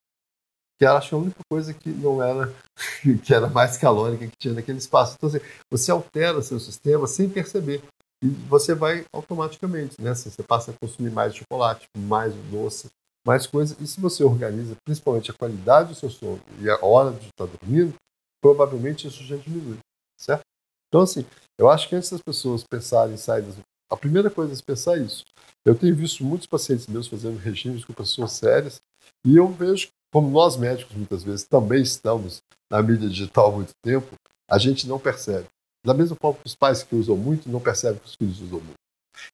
que 0.79 0.85
era 0.85 0.99
a 0.99 1.17
única 1.17 1.41
coisa 1.51 1.73
que 1.73 1.89
não 1.89 2.23
era, 2.23 2.53
que 3.25 3.33
era 3.33 3.49
mais 3.49 3.79
calórica 3.79 4.27
que 4.27 4.37
tinha 4.37 4.53
naquele 4.53 4.77
espaço. 4.77 5.15
Então, 5.17 5.31
assim, 5.31 5.41
você 5.71 5.91
altera 5.91 6.43
seu 6.43 6.61
sistema 6.61 7.07
sem 7.07 7.29
perceber. 7.29 7.83
E 8.23 8.29
você 8.29 8.75
vai 8.75 9.05
automaticamente, 9.15 10.01
né? 10.01 10.11
Assim, 10.11 10.29
você 10.29 10.43
passa 10.43 10.73
a 10.73 10.75
consumir 10.75 11.11
mais 11.11 11.35
chocolate, 11.35 11.89
mais 11.97 12.35
doce, 12.51 12.91
mais 13.27 13.47
coisas. 13.47 13.81
E 13.81 13.87
se 13.87 13.99
você 13.99 14.23
organiza 14.23 14.77
principalmente 14.85 15.31
a 15.31 15.35
qualidade 15.35 15.89
do 15.89 15.95
seu 15.95 16.11
sono 16.11 16.41
e 16.61 16.69
a 16.69 16.85
hora 16.85 17.13
de 17.13 17.29
estar 17.29 17.47
dormindo, 17.47 17.95
provavelmente 18.43 19.09
isso 19.09 19.25
já 19.25 19.37
diminui, 19.37 19.79
certo? 20.21 20.43
Então, 20.89 21.01
assim, 21.01 21.25
eu 21.59 21.71
acho 21.71 21.89
que 21.89 21.97
antes 21.97 22.11
das 22.11 22.21
pessoas 22.21 22.63
pensarem 22.63 23.15
em 23.15 23.19
sair 23.19 23.43
das 23.43 23.57
a 23.95 23.97
primeira 23.97 24.29
coisa 24.29 24.53
é 24.53 24.63
pensar 24.63 24.99
isso. 24.99 25.25
Eu 25.65 25.75
tenho 25.75 25.95
visto 25.95 26.25
muitos 26.25 26.47
pacientes 26.47 26.87
meus 26.87 27.07
fazendo 27.07 27.39
regimes 27.39 27.85
com 27.85 27.93
pessoas 27.93 28.33
sérias 28.33 28.83
e 29.25 29.37
eu 29.37 29.49
vejo, 29.49 29.89
como 30.13 30.31
nós 30.31 30.57
médicos 30.57 30.95
muitas 30.97 31.23
vezes 31.23 31.47
também 31.47 31.83
estamos 31.83 32.43
na 32.71 32.83
mídia 32.83 33.09
digital 33.09 33.49
há 33.49 33.53
muito 33.53 33.73
tempo, 33.83 34.15
a 34.51 34.59
gente 34.59 34.87
não 34.87 34.99
percebe. 34.99 35.47
Da 35.85 35.95
mesma 35.95 36.17
forma 36.21 36.39
que 36.41 36.47
os 36.47 36.55
pais 36.55 36.83
que 36.83 36.95
usam 36.95 37.17
muito 37.17 37.49
não 37.49 37.61
percebem 37.61 37.99
que 37.99 38.07
os 38.07 38.15
filhos 38.15 38.41
usam 38.41 38.61
muito. 38.61 38.75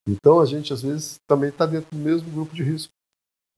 Então 0.07 0.40
a 0.40 0.46
gente 0.46 0.73
às 0.73 0.83
vezes 0.83 1.18
também 1.27 1.49
está 1.49 1.66
dentro 1.66 1.88
do 1.90 2.03
mesmo 2.03 2.31
grupo 2.31 2.55
de 2.55 2.62
risco. 2.62 2.92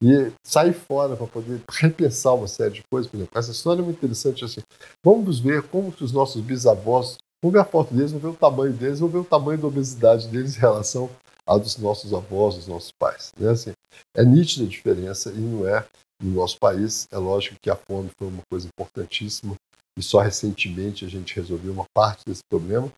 E 0.01 0.31
sair 0.45 0.73
fora 0.73 1.15
para 1.15 1.27
poder 1.27 1.61
repensar 1.69 2.33
uma 2.33 2.47
série 2.47 2.75
de 2.75 2.83
coisas, 2.91 3.09
por 3.09 3.17
exemplo, 3.17 3.39
essa 3.39 3.51
história 3.51 3.81
é 3.81 3.83
muito 3.83 3.97
interessante 3.97 4.43
assim. 4.43 4.61
Vamos 5.03 5.39
ver 5.39 5.63
como 5.69 5.93
que 5.93 6.03
os 6.03 6.11
nossos 6.11 6.41
bisavós 6.41 7.17
Vamos 7.43 7.55
ver 7.55 7.59
a 7.59 7.65
foto 7.65 7.93
deles, 7.93 8.11
vamos 8.11 8.23
ver 8.23 8.29
o 8.29 8.39
tamanho 8.39 8.71
deles, 8.71 8.99
vamos 9.01 9.11
ver 9.11 9.19
o 9.19 9.25
tamanho 9.25 9.59
da 9.59 9.67
obesidade 9.67 10.29
deles 10.29 10.55
em 10.55 10.59
relação 10.61 11.09
à 11.45 11.57
dos 11.57 11.75
nossos 11.77 12.13
avós, 12.13 12.55
dos 12.55 12.67
nossos 12.67 12.93
pais. 12.97 13.33
Né? 13.37 13.49
Assim, 13.49 13.73
é 14.15 14.23
nítida 14.23 14.63
a 14.63 14.69
diferença 14.69 15.29
e 15.29 15.37
não 15.37 15.67
é 15.67 15.85
no 16.21 16.31
nosso 16.31 16.57
país. 16.57 17.05
É 17.11 17.17
lógico 17.17 17.57
que 17.61 17.69
a 17.69 17.75
fome 17.75 18.09
foi 18.17 18.29
uma 18.29 18.43
coisa 18.49 18.65
importantíssima 18.65 19.55
e 19.99 20.01
só 20.01 20.21
recentemente 20.21 21.03
a 21.03 21.09
gente 21.09 21.35
resolveu 21.35 21.73
uma 21.73 21.83
parte 21.93 22.23
desse 22.25 22.43
problema, 22.49 22.89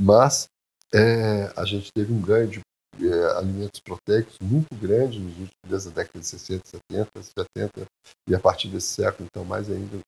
mas 0.00 0.48
é, 0.92 1.52
a 1.56 1.64
gente 1.64 1.92
teve 1.94 2.12
um 2.12 2.20
ganho 2.20 2.48
de 2.48 2.60
é, 3.00 3.38
alimentos 3.38 3.80
proteicos 3.80 4.36
muito 4.42 4.74
grande 4.74 5.20
nos 5.20 5.30
últimos, 5.30 5.50
desde 5.64 5.88
a 5.88 5.92
década 5.92 6.18
de 6.18 6.26
60, 6.26 6.62
70, 6.90 7.10
70 7.22 7.86
e 8.28 8.34
a 8.34 8.40
partir 8.40 8.66
desse 8.66 8.88
século, 8.88 9.28
então 9.30 9.44
mais 9.44 9.70
ainda. 9.70 10.00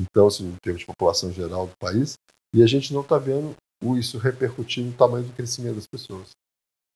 Então, 0.00 0.28
assim, 0.28 0.48
em 0.48 0.56
termos 0.62 0.80
de 0.80 0.86
população 0.86 1.30
geral 1.30 1.66
do 1.66 1.76
país, 1.78 2.16
e 2.54 2.62
a 2.62 2.66
gente 2.66 2.94
não 2.94 3.00
está 3.00 3.18
vendo 3.18 3.54
isso 3.98 4.16
repercutir 4.16 4.84
no 4.84 4.92
tamanho 4.92 5.26
do 5.26 5.32
crescimento 5.32 5.74
das 5.74 5.86
pessoas. 5.86 6.30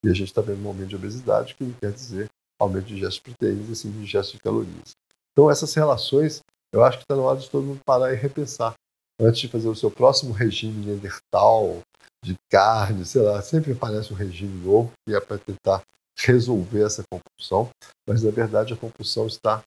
E 0.04 0.08
a 0.08 0.14
gente 0.14 0.28
está 0.28 0.40
vendo 0.40 0.64
um 0.64 0.68
aumento 0.68 0.88
de 0.88 0.96
obesidade, 0.96 1.54
que 1.54 1.74
quer 1.80 1.92
dizer 1.92 2.28
aumento 2.60 2.86
de 2.86 2.94
ingestão 2.94 3.10
de 3.18 3.20
proteínas 3.36 3.68
e 3.68 3.72
assim, 3.72 3.90
de 3.90 3.98
ingestão 3.98 4.36
de 4.36 4.42
calorias. 4.42 4.96
Então, 5.32 5.50
essas 5.50 5.74
relações, 5.74 6.40
eu 6.72 6.82
acho 6.84 6.98
que 6.98 7.04
está 7.04 7.16
na 7.16 7.22
hora 7.22 7.38
de 7.38 7.50
todo 7.50 7.64
mundo 7.64 7.80
parar 7.84 8.12
e 8.12 8.16
repensar. 8.16 8.74
Antes 9.20 9.40
de 9.40 9.48
fazer 9.48 9.68
o 9.68 9.74
seu 9.74 9.90
próximo 9.90 10.32
regime 10.32 10.86
neandertal, 10.86 11.82
de 12.24 12.36
carne, 12.50 13.04
sei 13.04 13.22
lá, 13.22 13.42
sempre 13.42 13.72
aparece 13.72 14.12
um 14.12 14.16
regime 14.16 14.64
novo 14.64 14.92
que 15.06 15.14
é 15.14 15.20
para 15.20 15.38
tentar 15.38 15.82
resolver 16.16 16.84
essa 16.84 17.02
compulsão, 17.10 17.70
mas 18.06 18.22
na 18.22 18.30
verdade 18.30 18.72
a 18.72 18.76
compulsão 18.76 19.26
está 19.26 19.62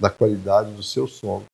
na 0.00 0.08
qualidade 0.08 0.72
do 0.72 0.82
seu 0.82 1.06
sono 1.06 1.44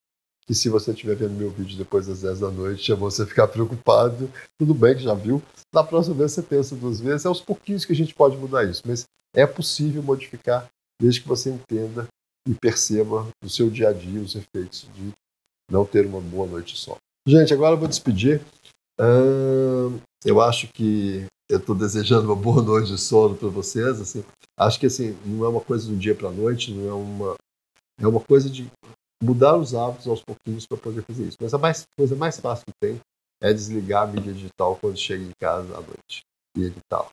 que 0.50 0.54
se 0.56 0.68
você 0.68 0.90
estiver 0.90 1.14
vendo 1.14 1.30
meu 1.34 1.48
vídeo 1.48 1.78
depois 1.78 2.08
das 2.08 2.22
10 2.22 2.40
da 2.40 2.50
noite, 2.50 2.90
é 2.90 2.94
você 2.96 3.24
ficar 3.24 3.46
preocupado. 3.46 4.28
Tudo 4.58 4.74
bem 4.74 4.96
que 4.96 5.02
já 5.04 5.14
viu. 5.14 5.40
Da 5.72 5.84
próxima 5.84 6.16
vez 6.16 6.32
você 6.32 6.42
pensa 6.42 6.74
duas 6.74 7.00
vezes. 7.00 7.24
É 7.24 7.28
aos 7.28 7.40
pouquinhos 7.40 7.84
que 7.84 7.92
a 7.92 7.94
gente 7.94 8.12
pode 8.12 8.36
mudar 8.36 8.64
isso, 8.64 8.82
mas 8.84 9.04
é 9.32 9.46
possível 9.46 10.02
modificar 10.02 10.68
desde 11.00 11.20
que 11.20 11.28
você 11.28 11.50
entenda 11.50 12.08
e 12.48 12.52
perceba 12.52 13.28
no 13.40 13.48
seu 13.48 13.70
dia 13.70 13.90
a 13.90 13.92
dia 13.92 14.20
os 14.20 14.34
efeitos 14.34 14.88
de 14.92 15.12
não 15.70 15.84
ter 15.84 16.04
uma 16.04 16.20
boa 16.20 16.48
noite 16.48 16.76
só. 16.76 16.96
Gente, 17.28 17.54
agora 17.54 17.74
eu 17.74 17.78
vou 17.78 17.86
despedir. 17.86 18.42
Hum, 19.00 20.00
eu 20.24 20.40
acho 20.40 20.66
que 20.72 21.24
eu 21.48 21.58
estou 21.58 21.76
desejando 21.76 22.26
uma 22.26 22.34
boa 22.34 22.60
noite 22.60 22.90
de 22.90 22.98
sono 22.98 23.36
para 23.36 23.48
vocês. 23.48 24.00
Assim, 24.00 24.24
acho 24.58 24.80
que 24.80 24.86
assim 24.86 25.16
não 25.24 25.44
é 25.44 25.48
uma 25.48 25.60
coisa 25.60 25.86
do 25.86 25.96
dia 25.96 26.16
para 26.16 26.28
a 26.28 26.32
noite, 26.32 26.72
não 26.72 26.90
é 26.90 26.92
uma 26.92 27.36
é 28.00 28.08
uma 28.08 28.20
coisa 28.20 28.50
de 28.50 28.68
mudar 29.22 29.56
os 29.56 29.74
hábitos 29.74 30.06
aos 30.06 30.22
pouquinhos 30.22 30.66
para 30.66 30.78
poder 30.78 31.02
fazer 31.02 31.24
isso. 31.24 31.36
Mas 31.40 31.52
a 31.52 31.58
mais, 31.58 31.86
coisa 31.96 32.16
mais 32.16 32.38
fácil 32.38 32.64
que 32.66 32.72
tem 32.80 33.00
é 33.42 33.52
desligar 33.52 34.04
a 34.04 34.06
mídia 34.06 34.32
digital 34.32 34.76
quando 34.76 34.96
chega 34.96 35.22
em 35.22 35.32
casa 35.40 35.76
à 35.76 35.80
noite. 35.80 36.22
e 36.56 36.62
está 36.62 37.06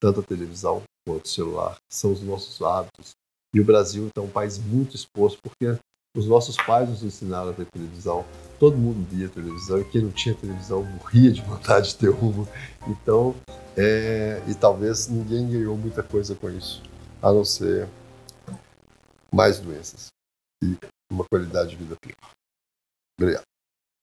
tanto 0.00 0.20
a 0.20 0.22
televisão 0.22 0.82
quanto 1.06 1.26
o 1.26 1.28
celular, 1.28 1.76
são 1.90 2.12
os 2.12 2.22
nossos 2.22 2.60
hábitos. 2.62 3.12
E 3.54 3.60
o 3.60 3.64
Brasil 3.64 4.06
então, 4.06 4.24
é 4.24 4.26
um 4.26 4.30
país 4.30 4.58
muito 4.58 4.96
exposto, 4.96 5.38
porque 5.42 5.76
os 6.16 6.26
nossos 6.26 6.56
pais 6.56 6.88
nos 6.88 7.02
ensinaram 7.02 7.50
a 7.50 7.52
ter 7.52 7.66
televisão, 7.66 8.24
todo 8.58 8.76
mundo 8.76 9.06
via 9.10 9.28
televisão, 9.28 9.78
e 9.80 9.84
quem 9.84 10.02
não 10.02 10.10
tinha 10.10 10.34
televisão 10.34 10.82
morria 10.82 11.30
de 11.32 11.42
vontade 11.42 11.90
de 11.90 11.96
ter 11.96 12.10
uma. 12.10 12.48
Então, 12.86 13.34
é, 13.76 14.42
e 14.48 14.54
talvez 14.54 15.08
ninguém 15.08 15.48
ganhou 15.48 15.76
muita 15.76 16.02
coisa 16.02 16.34
com 16.34 16.48
isso, 16.48 16.82
a 17.20 17.32
não 17.32 17.44
ser 17.44 17.88
mais 19.32 19.60
doenças 19.60 20.08
e 20.62 20.76
uma 21.10 21.24
qualidade 21.24 21.70
de 21.70 21.76
vida 21.76 21.96
pior. 22.00 22.30
Obrigado. 23.18 23.49